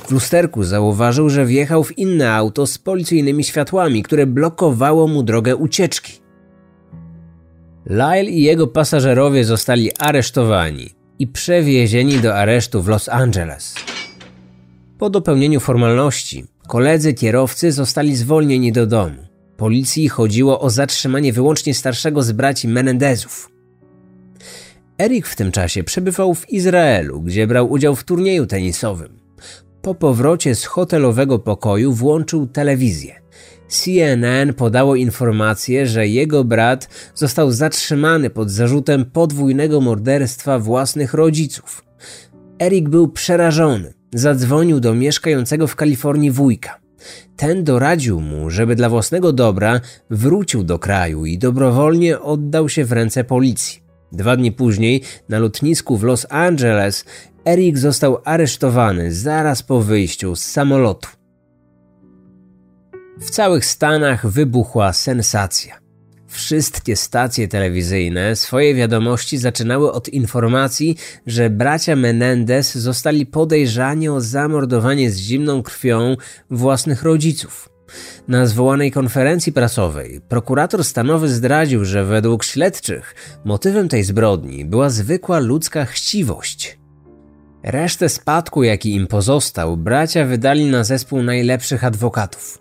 W 0.07 0.11
lusterku 0.11 0.65
zauważył, 0.65 1.31
że 1.31 1.47
wjechał 1.47 1.85
w 1.85 1.99
inne 1.99 2.33
auto 2.33 2.67
z 2.67 2.79
policyjnymi 2.79 3.45
światłami, 3.45 4.03
które 4.03 4.27
blokowało 4.27 5.09
mu 5.09 5.23
drogę 5.23 5.57
ucieczki. 5.57 6.13
Lyle 7.87 8.25
i 8.25 8.43
jego 8.43 8.67
pasażerowie 8.67 9.45
zostali 9.45 9.91
aresztowani 9.99 10.91
i 11.19 11.27
przewiezieni 11.27 12.19
do 12.19 12.37
aresztu 12.37 12.83
w 12.83 12.89
Los 12.89 13.09
Angeles. 13.09 13.75
Po 14.99 15.11
dopełnieniu 15.11 15.61
formalności, 15.61 16.45
koledzy 16.69 17.15
kierowcy 17.15 17.73
zostali 17.73 18.17
zwolnieni 18.17 18.73
do 18.73 18.87
domu. 18.87 19.27
Policji 19.57 20.09
chodziło 20.09 20.61
o 20.61 20.71
zatrzymanie 20.71 21.33
wyłącznie 21.33 21.75
starszego 21.75 22.23
z 22.23 22.33
braci 22.33 22.69
Menendezów. 22.69 23.51
Erik 24.99 25.27
w 25.27 25.37
tym 25.37 25.53
czasie 25.53 25.85
przebywał 25.85 26.35
w 26.35 26.51
Izraelu, 26.51 27.21
gdzie 27.21 27.47
brał 27.47 27.71
udział 27.71 27.97
w 27.97 28.05
turnieju 28.05 28.47
tenisowym. 28.47 29.24
Po 29.85 29.95
powrocie 29.95 30.55
z 30.55 30.65
hotelowego 30.65 31.39
pokoju 31.39 31.93
włączył 31.93 32.47
telewizję. 32.47 33.21
CNN 33.69 34.55
podało 34.55 34.97
informację, 34.97 35.87
że 35.87 36.09
jego 36.09 36.45
brat 36.45 36.89
został 37.15 37.53
zatrzymany 37.53 38.31
pod 38.31 38.51
zarzutem 38.51 39.05
podwójnego 39.05 39.81
morderstwa 39.81 40.59
własnych 40.59 41.15
rodziców. 41.15 41.85
Erik 42.63 42.89
był 42.89 43.09
przerażony. 43.09 43.95
Zadzwonił 44.15 44.81
do 44.81 44.95
mieszkającego 44.95 45.67
w 45.67 45.77
Kalifornii 45.77 46.31
wujka. 46.31 46.81
Ten 47.37 47.65
doradził 47.65 48.21
mu, 48.21 48.51
żeby 48.51 48.77
dla 48.77 48.89
własnego 48.89 49.33
dobra 49.33 49.81
wrócił 50.11 50.65
do 50.65 50.79
kraju 50.79 51.27
i 51.27 51.39
dobrowolnie 51.39 52.21
oddał 52.21 52.69
się 52.69 52.85
w 52.85 52.93
ręce 52.93 53.25
policji. 53.25 53.85
Dwa 54.13 54.37
dni 54.37 54.53
później 54.53 55.03
na 55.29 55.39
lotnisku 55.39 55.97
w 55.97 56.03
Los 56.03 56.27
Angeles 56.31 57.05
Erik 57.47 57.79
został 57.79 58.19
aresztowany 58.25 59.13
zaraz 59.13 59.63
po 59.63 59.81
wyjściu 59.81 60.37
z 60.37 60.43
samolotu. 60.43 61.09
W 63.21 63.31
całych 63.31 63.67
Stanach 63.67 64.27
wybuchła 64.27 64.93
sensacja. 64.93 65.79
Wszystkie 66.29 66.97
stacje 66.97 67.49
telewizyjne 67.49 68.37
swoje 68.37 68.75
wiadomości 68.75 69.39
zaczynały 69.39 69.93
od 69.93 70.09
informacji, 70.09 70.97
że 71.27 71.51
bracia 71.51 71.97
Menendez 71.97 72.75
zostali 72.75 73.27
podejrzani 73.27 74.09
o 74.09 74.21
zamordowanie 74.21 75.11
z 75.11 75.19
zimną 75.19 75.63
krwią 75.63 76.17
własnych 76.51 77.03
rodziców. 77.03 77.69
Na 78.29 78.47
zwołanej 78.47 78.93
konferencji 78.93 79.53
prasowej 79.53 80.21
prokurator 80.29 80.85
stanowy 80.85 81.29
zdradził, 81.29 81.85
że 81.85 82.05
według 82.05 82.45
śledczych 82.45 83.15
motywem 83.45 83.89
tej 83.89 84.05
zbrodni 84.05 84.65
była 84.65 84.91
zwykła 84.91 85.39
ludzka 85.39 85.85
chciwość. 85.85 86.84
Resztę 87.65 88.09
spadku, 88.09 88.63
jaki 88.63 88.95
im 88.95 89.07
pozostał, 89.07 89.77
bracia 89.77 90.25
wydali 90.25 90.67
na 90.67 90.85
zespół 90.85 91.23
najlepszych 91.23 91.85
adwokatów. 91.85 92.59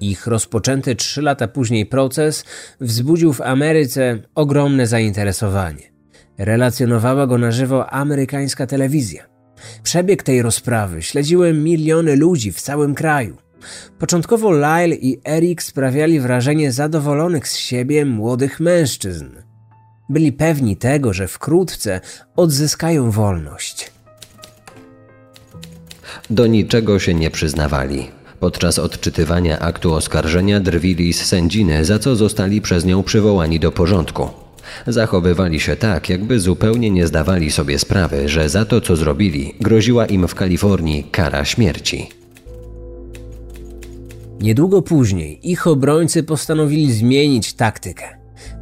Ich 0.00 0.26
rozpoczęty 0.26 0.96
trzy 0.96 1.22
lata 1.22 1.48
później 1.48 1.86
proces 1.86 2.44
wzbudził 2.80 3.32
w 3.32 3.40
Ameryce 3.40 4.18
ogromne 4.34 4.86
zainteresowanie. 4.86 5.92
Relacjonowała 6.38 7.26
go 7.26 7.38
na 7.38 7.50
żywo 7.50 7.90
amerykańska 7.90 8.66
telewizja. 8.66 9.26
Przebieg 9.82 10.22
tej 10.22 10.42
rozprawy 10.42 11.02
śledziły 11.02 11.52
miliony 11.52 12.16
ludzi 12.16 12.52
w 12.52 12.60
całym 12.60 12.94
kraju. 12.94 13.36
Początkowo 13.98 14.50
Lyle 14.50 14.96
i 14.96 15.20
Eric 15.24 15.62
sprawiali 15.62 16.20
wrażenie 16.20 16.72
zadowolonych 16.72 17.48
z 17.48 17.56
siebie 17.56 18.04
młodych 18.04 18.60
mężczyzn. 18.60 19.28
Byli 20.08 20.32
pewni 20.32 20.76
tego, 20.76 21.12
że 21.12 21.28
wkrótce 21.28 22.00
odzyskają 22.36 23.10
wolność. 23.10 23.95
Do 26.30 26.46
niczego 26.46 26.98
się 26.98 27.14
nie 27.14 27.30
przyznawali. 27.30 28.06
Podczas 28.40 28.78
odczytywania 28.78 29.58
aktu 29.58 29.94
oskarżenia 29.94 30.60
drwili 30.60 31.12
z 31.12 31.24
sędziny, 31.24 31.84
za 31.84 31.98
co 31.98 32.16
zostali 32.16 32.60
przez 32.60 32.84
nią 32.84 33.02
przywołani 33.02 33.60
do 33.60 33.72
porządku. 33.72 34.28
Zachowywali 34.86 35.60
się 35.60 35.76
tak, 35.76 36.08
jakby 36.08 36.40
zupełnie 36.40 36.90
nie 36.90 37.06
zdawali 37.06 37.50
sobie 37.50 37.78
sprawy, 37.78 38.28
że 38.28 38.48
za 38.48 38.64
to, 38.64 38.80
co 38.80 38.96
zrobili, 38.96 39.54
groziła 39.60 40.06
im 40.06 40.28
w 40.28 40.34
Kalifornii 40.34 41.04
kara 41.04 41.44
śmierci. 41.44 42.08
Niedługo 44.40 44.82
później 44.82 45.50
ich 45.50 45.66
obrońcy 45.66 46.22
postanowili 46.22 46.92
zmienić 46.92 47.52
taktykę. 47.52 48.04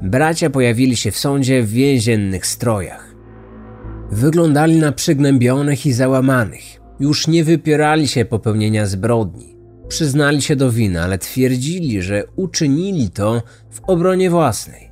Bracia 0.02 0.50
pojawili 0.50 0.96
się 0.96 1.10
w 1.10 1.18
sądzie 1.18 1.62
w 1.62 1.70
więziennych 1.70 2.46
strojach. 2.46 3.14
Wyglądali 4.10 4.76
na 4.76 4.92
przygnębionych 4.92 5.86
i 5.86 5.92
załamanych. 5.92 6.83
Już 7.00 7.28
nie 7.28 7.44
wypierali 7.44 8.08
się 8.08 8.24
popełnienia 8.24 8.86
zbrodni. 8.86 9.56
Przyznali 9.88 10.42
się 10.42 10.56
do 10.56 10.70
winy, 10.70 11.02
ale 11.02 11.18
twierdzili, 11.18 12.02
że 12.02 12.24
uczynili 12.36 13.10
to 13.10 13.42
w 13.70 13.80
obronie 13.86 14.30
własnej. 14.30 14.90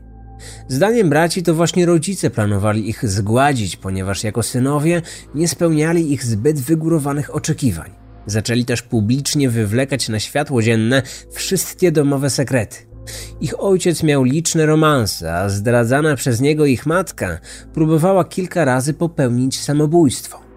Zdaniem 0.69 1.09
braci 1.09 1.43
to 1.43 1.55
właśnie 1.55 1.87
rodzice 1.87 2.31
planowali 2.31 2.89
ich 2.89 3.09
zgładzić, 3.09 3.77
ponieważ 3.77 4.25
jako 4.25 4.43
synowie 4.43 5.03
nie 5.35 5.49
spełniali 5.49 6.13
ich 6.13 6.25
zbyt 6.25 6.61
wygórowanych 6.61 7.35
oczekiwań. 7.35 7.91
Zaczęli 8.27 8.65
też 8.65 8.83
publicznie 8.83 9.51
wywlekać 9.51 10.09
na 10.09 10.21
światło 10.21 10.63
dzienne 10.63 11.03
wszystkie 11.33 11.93
domowe 11.93 12.31
sekrety. 12.31 12.77
Ich 13.41 13.61
ojciec 13.61 14.03
miał 14.03 14.25
liczne 14.25 14.67
romanse, 14.67 15.35
a 15.35 15.49
zdradzana 15.49 16.17
przez 16.17 16.41
niego 16.41 16.67
ich 16.67 16.87
matka 16.87 17.39
próbowała 17.75 18.25
kilka 18.25 18.65
razy 18.65 18.95
popełnić 18.95 19.61
samobójstwo. 19.61 20.52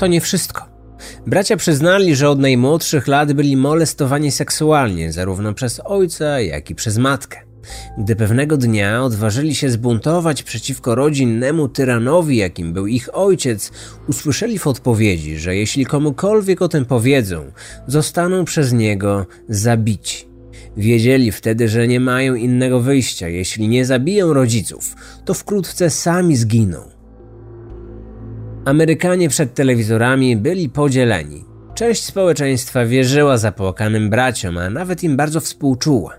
To 0.00 0.06
nie 0.06 0.20
wszystko. 0.20 0.66
Bracia 1.26 1.56
przyznali, 1.56 2.16
że 2.16 2.30
od 2.30 2.38
najmłodszych 2.38 3.06
lat 3.08 3.32
byli 3.32 3.56
molestowani 3.56 4.32
seksualnie, 4.32 5.12
zarówno 5.12 5.54
przez 5.54 5.80
ojca, 5.84 6.40
jak 6.40 6.70
i 6.70 6.74
przez 6.74 6.98
matkę. 6.98 7.40
Gdy 7.98 8.16
pewnego 8.16 8.56
dnia 8.56 9.02
odważyli 9.02 9.54
się 9.54 9.70
zbuntować 9.70 10.42
przeciwko 10.42 10.94
rodzinnemu 10.94 11.68
tyranowi, 11.68 12.36
jakim 12.36 12.72
był 12.72 12.86
ich 12.86 13.08
ojciec, 13.12 13.72
usłyszeli 14.08 14.58
w 14.58 14.66
odpowiedzi, 14.66 15.38
że 15.38 15.56
jeśli 15.56 15.86
komukolwiek 15.86 16.62
o 16.62 16.68
tym 16.68 16.84
powiedzą, 16.84 17.52
zostaną 17.86 18.44
przez 18.44 18.72
niego 18.72 19.26
zabici. 19.48 20.28
Wiedzieli 20.76 21.32
wtedy, 21.32 21.68
że 21.68 21.88
nie 21.88 22.00
mają 22.00 22.34
innego 22.34 22.80
wyjścia. 22.80 23.28
Jeśli 23.28 23.68
nie 23.68 23.84
zabiją 23.84 24.32
rodziców, 24.32 24.94
to 25.24 25.34
wkrótce 25.34 25.90
sami 25.90 26.36
zginą. 26.36 26.89
Amerykanie 28.64 29.28
przed 29.28 29.54
telewizorami 29.54 30.36
byli 30.36 30.68
podzieleni. 30.68 31.44
Część 31.74 32.04
społeczeństwa 32.04 32.86
wierzyła 32.86 33.38
zapłakanym 33.38 34.10
braciom, 34.10 34.58
a 34.58 34.70
nawet 34.70 35.02
im 35.04 35.16
bardzo 35.16 35.40
współczuła. 35.40 36.16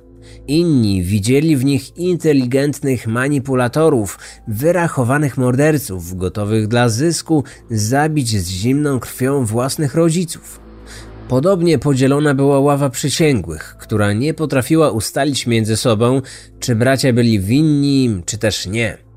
Inni 0.47 1.03
widzieli 1.03 1.57
w 1.57 1.65
nich 1.65 1.97
inteligentnych 1.97 3.07
manipulatorów, 3.07 4.19
wyrachowanych 4.47 5.37
morderców, 5.37 6.17
gotowych 6.17 6.67
dla 6.67 6.89
zysku 6.89 7.43
zabić 7.69 8.29
z 8.29 8.49
zimną 8.49 8.99
krwią 8.99 9.45
własnych 9.45 9.95
rodziców. 9.95 10.59
Podobnie 11.27 11.79
podzielona 11.79 12.33
była 12.33 12.59
ława 12.59 12.89
przysięgłych, 12.89 13.75
która 13.79 14.13
nie 14.13 14.33
potrafiła 14.33 14.91
ustalić 14.91 15.47
między 15.47 15.77
sobą, 15.77 16.21
czy 16.59 16.75
bracia 16.75 17.13
byli 17.13 17.39
winni, 17.39 18.21
czy 18.25 18.37
też 18.37 18.67
nie. 18.67 19.10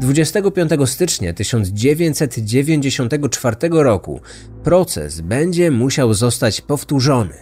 25 0.00 0.70
stycznia 0.84 1.32
1994 1.32 3.56
roku 3.70 4.20
proces 4.64 5.20
będzie 5.20 5.70
musiał 5.70 6.14
zostać 6.14 6.60
powtórzony. 6.60 7.34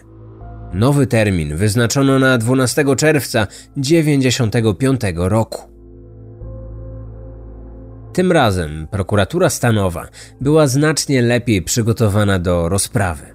Nowy 0.73 1.07
termin 1.07 1.57
wyznaczono 1.57 2.19
na 2.19 2.37
12 2.37 2.95
czerwca 2.95 3.45
1995 3.45 5.01
roku. 5.15 5.71
Tym 8.13 8.31
razem 8.31 8.87
prokuratura 8.91 9.49
stanowa 9.49 10.07
była 10.41 10.67
znacznie 10.67 11.21
lepiej 11.21 11.61
przygotowana 11.61 12.39
do 12.39 12.69
rozprawy. 12.69 13.25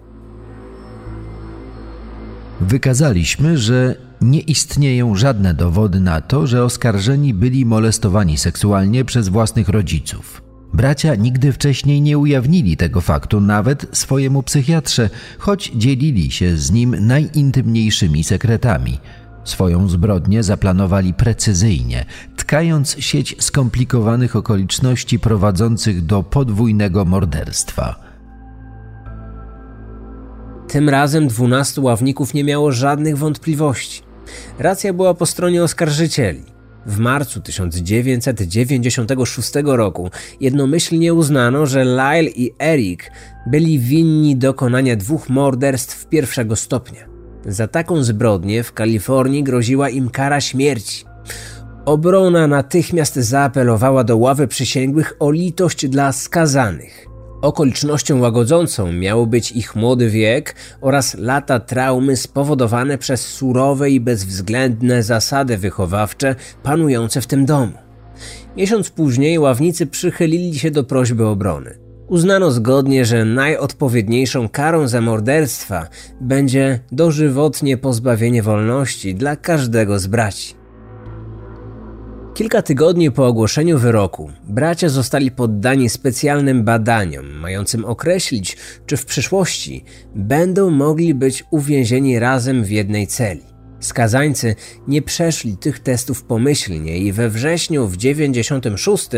Wykazaliśmy, 2.61 3.59
że 3.59 4.06
nie 4.21 4.41
istnieją 4.41 5.15
żadne 5.15 5.55
dowody 5.55 6.01
na 6.01 6.21
to, 6.21 6.47
że 6.47 6.65
oskarżeni 6.65 7.35
byli 7.35 7.67
molestowani 7.67 8.39
seksualnie 8.39 9.05
przez 9.05 9.29
własnych 9.29 9.69
rodziców. 9.69 10.43
Bracia 10.75 11.15
nigdy 11.15 11.53
wcześniej 11.53 12.01
nie 12.01 12.19
ujawnili 12.19 12.77
tego 12.77 13.01
faktu 13.01 13.41
nawet 13.41 13.87
swojemu 13.93 14.43
psychiatrze, 14.43 15.11
choć 15.39 15.73
dzielili 15.75 16.31
się 16.31 16.57
z 16.57 16.71
nim 16.71 17.07
najintymniejszymi 17.07 18.25
sekretami. 18.25 18.99
Swoją 19.45 19.89
zbrodnię 19.89 20.43
zaplanowali 20.43 21.15
precyzyjnie, 21.15 22.05
tkając 22.37 22.97
sieć 22.99 23.37
skomplikowanych 23.41 24.37
okoliczności 24.37 25.19
prowadzących 25.19 26.07
do 26.07 26.23
podwójnego 26.23 27.05
morderstwa. 27.05 28.07
Tym 30.69 30.89
razem 30.89 31.29
dwunastu 31.29 31.85
ławników 31.85 32.35
nie 32.35 32.45
miało 32.45 32.73
żadnych 32.73 33.19
wątpliwości. 33.19 34.06
Racja 34.59 34.93
była 34.93 35.15
po 35.15 35.27
stronie 35.27 35.63
oskarżycieli. 35.63 36.43
W 36.87 36.99
marcu 36.99 37.41
1996 37.41 39.53
roku 39.65 40.11
jednomyślnie 40.41 41.15
uznano, 41.15 41.67
że 41.67 41.85
Lyle 41.85 42.31
i 42.31 42.53
Eric 42.59 43.11
byli 43.47 43.79
winni 43.79 44.37
dokonania 44.37 44.97
dwóch 44.97 45.29
morderstw 45.29 46.09
pierwszego 46.09 46.57
stopnia. 46.57 47.07
Za 47.47 47.69
taką 47.69 48.05
zbrodnię 48.05 48.63
w 48.63 48.73
Kalifornii 48.73 49.43
groziła 49.43 49.89
im 49.89 50.11
kara 50.11 50.41
śmierci. 50.41 51.05
Obrona 51.85 52.47
natychmiast 52.47 53.15
zaapelowała 53.15 54.05
do 54.05 54.17
ławy 54.17 54.49
przysięgłych 54.49 55.17
o 55.19 55.31
litość 55.31 55.89
dla 55.89 56.13
skazanych. 56.13 57.07
Okolicznością 57.47 58.21
łagodzącą 58.21 58.93
miało 58.93 59.27
być 59.27 59.53
ich 59.53 59.77
młody 59.77 60.11
wiek 60.11 60.55
oraz 60.81 61.15
lata 61.15 61.61
traumy 61.61 62.17
spowodowane 62.17 62.99
przez 62.99 63.27
surowe 63.27 63.91
i 63.91 64.01
bezwzględne 64.01 65.03
zasady 65.03 65.59
wychowawcze 65.59 66.35
panujące 66.63 67.21
w 67.21 67.27
tym 67.27 67.47
domu. 67.47 67.73
Miesiąc 68.57 68.91
później 68.91 69.39
ławnicy 69.39 69.87
przychylili 69.87 70.59
się 70.59 70.71
do 70.71 70.85
prośby 70.85 71.27
obrony. 71.27 71.79
Uznano 72.09 72.51
zgodnie, 72.51 73.05
że 73.05 73.25
najodpowiedniejszą 73.25 74.49
karą 74.49 74.89
za 74.89 75.01
morderstwa 75.01 75.89
będzie 76.21 76.81
dożywotnie 76.93 77.77
pozbawienie 77.77 78.43
wolności 78.43 79.15
dla 79.15 79.37
każdego 79.37 79.99
z 79.99 80.07
braci. 80.07 80.66
Kilka 82.37 82.63
tygodni 82.63 83.11
po 83.11 83.27
ogłoszeniu 83.27 83.79
wyroku 83.79 84.31
bracia 84.49 84.89
zostali 84.89 85.31
poddani 85.31 85.89
specjalnym 85.89 86.65
badaniom, 86.65 87.27
mającym 87.27 87.85
określić, 87.85 88.57
czy 88.87 88.97
w 88.97 89.05
przyszłości 89.05 89.85
będą 90.15 90.71
mogli 90.71 91.15
być 91.15 91.45
uwięzieni 91.51 92.19
razem 92.19 92.65
w 92.65 92.71
jednej 92.71 93.07
celi. 93.07 93.43
Skazańcy 93.81 94.55
nie 94.89 95.03
przeszli 95.03 95.57
tych 95.57 95.81
testów 95.81 96.25
pomyślnie 96.25 96.99
i 96.99 97.13
we 97.13 97.29
wrześniu 97.29 97.87
w 97.87 97.97
96 97.97 99.09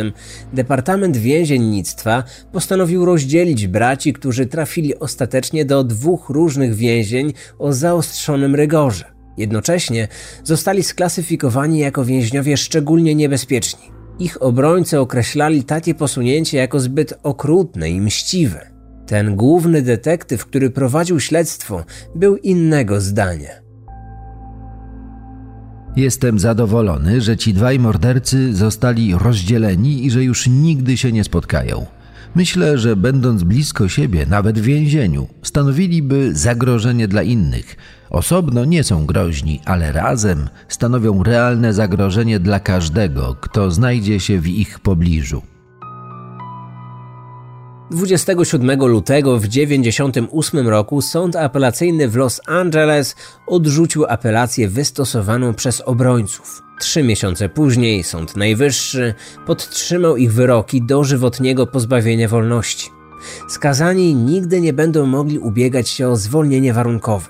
Departament 0.53 1.17
Więziennictwa 1.17 2.25
postanowił 2.53 3.05
rozdzielić 3.05 3.67
braci, 3.67 4.13
którzy 4.13 4.47
trafili 4.47 4.99
ostatecznie 4.99 5.65
do 5.65 5.85
dwóch 5.85 6.29
różnych 6.29 6.75
więzień 6.75 7.33
o 7.59 7.73
zaostrzonym 7.73 8.55
rygorze. 8.55 9.18
Jednocześnie 9.39 10.09
zostali 10.45 10.83
sklasyfikowani 10.83 11.79
jako 11.79 12.05
więźniowie 12.05 12.57
szczególnie 12.57 13.15
niebezpieczni. 13.15 13.85
Ich 14.19 14.43
obrońcy 14.43 15.01
określali 15.01 15.65
takie 15.65 15.95
posunięcie 15.95 16.59
jako 16.59 16.81
zbyt 16.81 17.15
okrutne 17.23 17.91
i 17.91 18.01
mściwe. 18.01 18.71
Ten 19.07 19.37
główny 19.37 19.83
detektyw, 19.83 20.47
który 20.47 20.71
prowadził 20.71 21.21
śledztwo, 21.21 21.85
był 22.15 22.37
innego 22.37 23.01
zdania. 23.01 23.51
Jestem 25.97 26.39
zadowolony, 26.39 27.21
że 27.21 27.37
ci 27.37 27.55
dwaj 27.55 27.79
mordercy 27.79 28.55
zostali 28.55 29.15
rozdzieleni 29.15 30.07
i 30.07 30.11
że 30.11 30.25
już 30.25 30.47
nigdy 30.47 30.97
się 30.97 31.13
nie 31.13 31.25
spotkają. 31.25 31.87
Myślę, 32.35 32.79
że 32.79 32.97
będąc 32.97 33.43
blisko 33.43 33.89
siebie, 33.89 34.27
nawet 34.27 34.59
w 34.59 34.63
więzieniu, 34.63 35.29
stanowiliby 35.43 36.35
zagrożenie 36.35 37.09
dla 37.09 37.23
innych. 37.23 37.77
Osobno 38.11 38.65
nie 38.65 38.85
są 38.85 39.07
groźni, 39.07 39.61
ale 39.65 39.93
razem 39.93 40.49
stanowią 40.69 41.23
realne 41.23 41.73
zagrożenie 41.73 42.41
dla 42.41 42.61
każdego, 42.61 43.37
kto 43.41 43.71
znajdzie 43.71 44.21
się 44.21 44.41
w 44.41 44.49
ich 44.49 44.81
pobliżu. 44.81 45.43
27 47.91 48.81
lutego 48.81 49.39
w 49.39 49.49
1998 49.49 50.69
roku 50.69 51.03
sąd 51.03 51.37
apelacyjny 51.37 52.09
w 52.09 52.17
Los 52.17 52.41
Angeles 52.47 53.17
odrzucił 53.47 54.05
apelację 54.09 54.69
wystosowaną 54.69 55.55
przez 55.55 55.81
obrońców. 55.81 56.63
Trzy 56.81 57.03
miesiące 57.03 57.49
później 57.49 58.05
Sąd 58.05 58.37
Najwyższy 58.37 59.15
podtrzymał 59.47 60.17
ich 60.17 60.33
wyroki 60.33 60.83
dożywotniego 60.83 61.67
pozbawienia 61.67 62.29
wolności. 62.29 62.91
Skazani 63.49 64.15
nigdy 64.15 64.61
nie 64.61 64.73
będą 64.73 65.07
mogli 65.07 65.39
ubiegać 65.39 65.89
się 65.89 66.09
o 66.09 66.17
zwolnienie 66.17 66.73
warunkowe. 66.73 67.29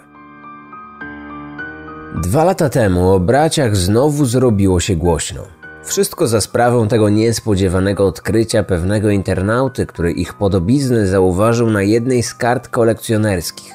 Dwa 2.22 2.44
lata 2.44 2.68
temu 2.68 3.12
o 3.12 3.20
braciach 3.20 3.76
znowu 3.76 4.24
zrobiło 4.24 4.80
się 4.80 4.96
głośno. 4.96 5.57
Wszystko 5.88 6.26
za 6.26 6.40
sprawą 6.40 6.88
tego 6.88 7.08
niespodziewanego 7.08 8.06
odkrycia 8.06 8.62
pewnego 8.62 9.10
internauty, 9.10 9.86
który 9.86 10.12
ich 10.12 10.34
podobizny 10.34 11.06
zauważył 11.06 11.70
na 11.70 11.82
jednej 11.82 12.22
z 12.22 12.34
kart 12.34 12.68
kolekcjonerskich. 12.68 13.74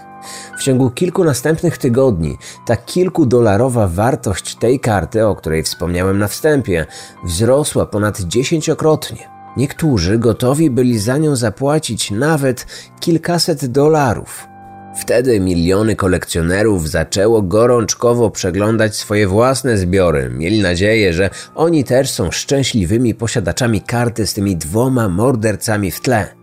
W 0.57 0.63
ciągu 0.63 0.89
kilku 0.89 1.23
następnych 1.23 1.77
tygodni 1.77 2.37
ta 2.65 2.75
kilkudolarowa 2.75 3.87
wartość 3.87 4.55
tej 4.55 4.79
karty, 4.79 5.27
o 5.27 5.35
której 5.35 5.63
wspomniałem 5.63 6.19
na 6.19 6.27
wstępie, 6.27 6.85
wzrosła 7.23 7.85
ponad 7.85 8.21
dziesięciokrotnie. 8.21 9.29
Niektórzy 9.57 10.17
gotowi 10.17 10.69
byli 10.69 10.99
za 10.99 11.17
nią 11.17 11.35
zapłacić 11.35 12.11
nawet 12.11 12.65
kilkaset 12.99 13.65
dolarów. 13.65 14.52
Wtedy 14.95 15.39
miliony 15.39 15.95
kolekcjonerów 15.95 16.89
zaczęło 16.89 17.41
gorączkowo 17.41 18.29
przeglądać 18.29 18.95
swoje 18.95 19.27
własne 19.27 19.77
zbiory. 19.77 20.29
Mieli 20.29 20.61
nadzieję, 20.61 21.13
że 21.13 21.29
oni 21.55 21.83
też 21.83 22.09
są 22.09 22.31
szczęśliwymi 22.31 23.15
posiadaczami 23.15 23.81
karty 23.81 24.27
z 24.27 24.33
tymi 24.33 24.57
dwoma 24.57 25.09
mordercami 25.09 25.91
w 25.91 26.01
tle. 26.01 26.35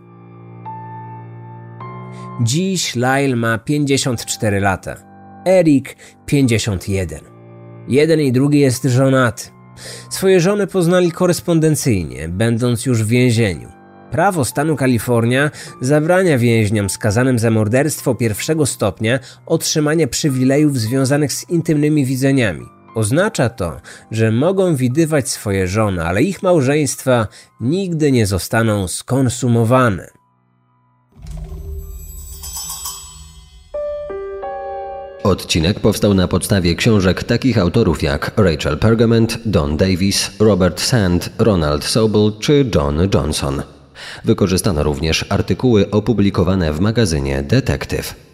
Dziś 2.43 2.95
Lyle 2.95 3.35
ma 3.35 3.57
54 3.57 4.59
lata, 4.59 4.95
Eric 5.45 5.95
51. 6.25 7.19
Jeden 7.87 8.19
i 8.19 8.31
drugi 8.31 8.59
jest 8.59 8.83
żonaty. 8.83 9.43
Swoje 10.09 10.39
żony 10.39 10.67
poznali 10.67 11.11
korespondencyjnie, 11.11 12.29
będąc 12.29 12.85
już 12.85 13.03
w 13.03 13.07
więzieniu. 13.07 13.80
Prawo 14.11 14.45
stanu 14.45 14.75
Kalifornia 14.75 15.51
zabrania 15.81 16.37
więźniom 16.37 16.89
skazanym 16.89 17.39
za 17.39 17.51
morderstwo 17.51 18.15
pierwszego 18.15 18.65
stopnia 18.65 19.19
otrzymania 19.45 20.07
przywilejów 20.07 20.79
związanych 20.79 21.33
z 21.33 21.49
intymnymi 21.49 22.05
widzeniami. 22.05 22.65
Oznacza 22.95 23.49
to, 23.49 23.81
że 24.11 24.31
mogą 24.31 24.75
widywać 24.75 25.29
swoje 25.29 25.67
żony, 25.67 26.03
ale 26.03 26.23
ich 26.23 26.43
małżeństwa 26.43 27.27
nigdy 27.61 28.11
nie 28.11 28.25
zostaną 28.25 28.87
skonsumowane. 28.87 30.07
Odcinek 35.23 35.79
powstał 35.79 36.13
na 36.13 36.27
podstawie 36.27 36.75
książek 36.75 37.23
takich 37.23 37.57
autorów 37.57 38.03
jak 38.03 38.31
Rachel 38.37 38.77
Pergament, 38.77 39.39
Don 39.45 39.77
Davis, 39.77 40.31
Robert 40.39 40.81
Sand, 40.81 41.29
Ronald 41.39 41.83
Sobel 41.83 42.31
czy 42.39 42.69
John 42.75 43.09
Johnson. 43.13 43.61
Wykorzystano 44.23 44.83
również 44.83 45.25
artykuły 45.29 45.91
opublikowane 45.91 46.73
w 46.73 46.79
magazynie 46.79 47.43
Detektyw. 47.43 48.30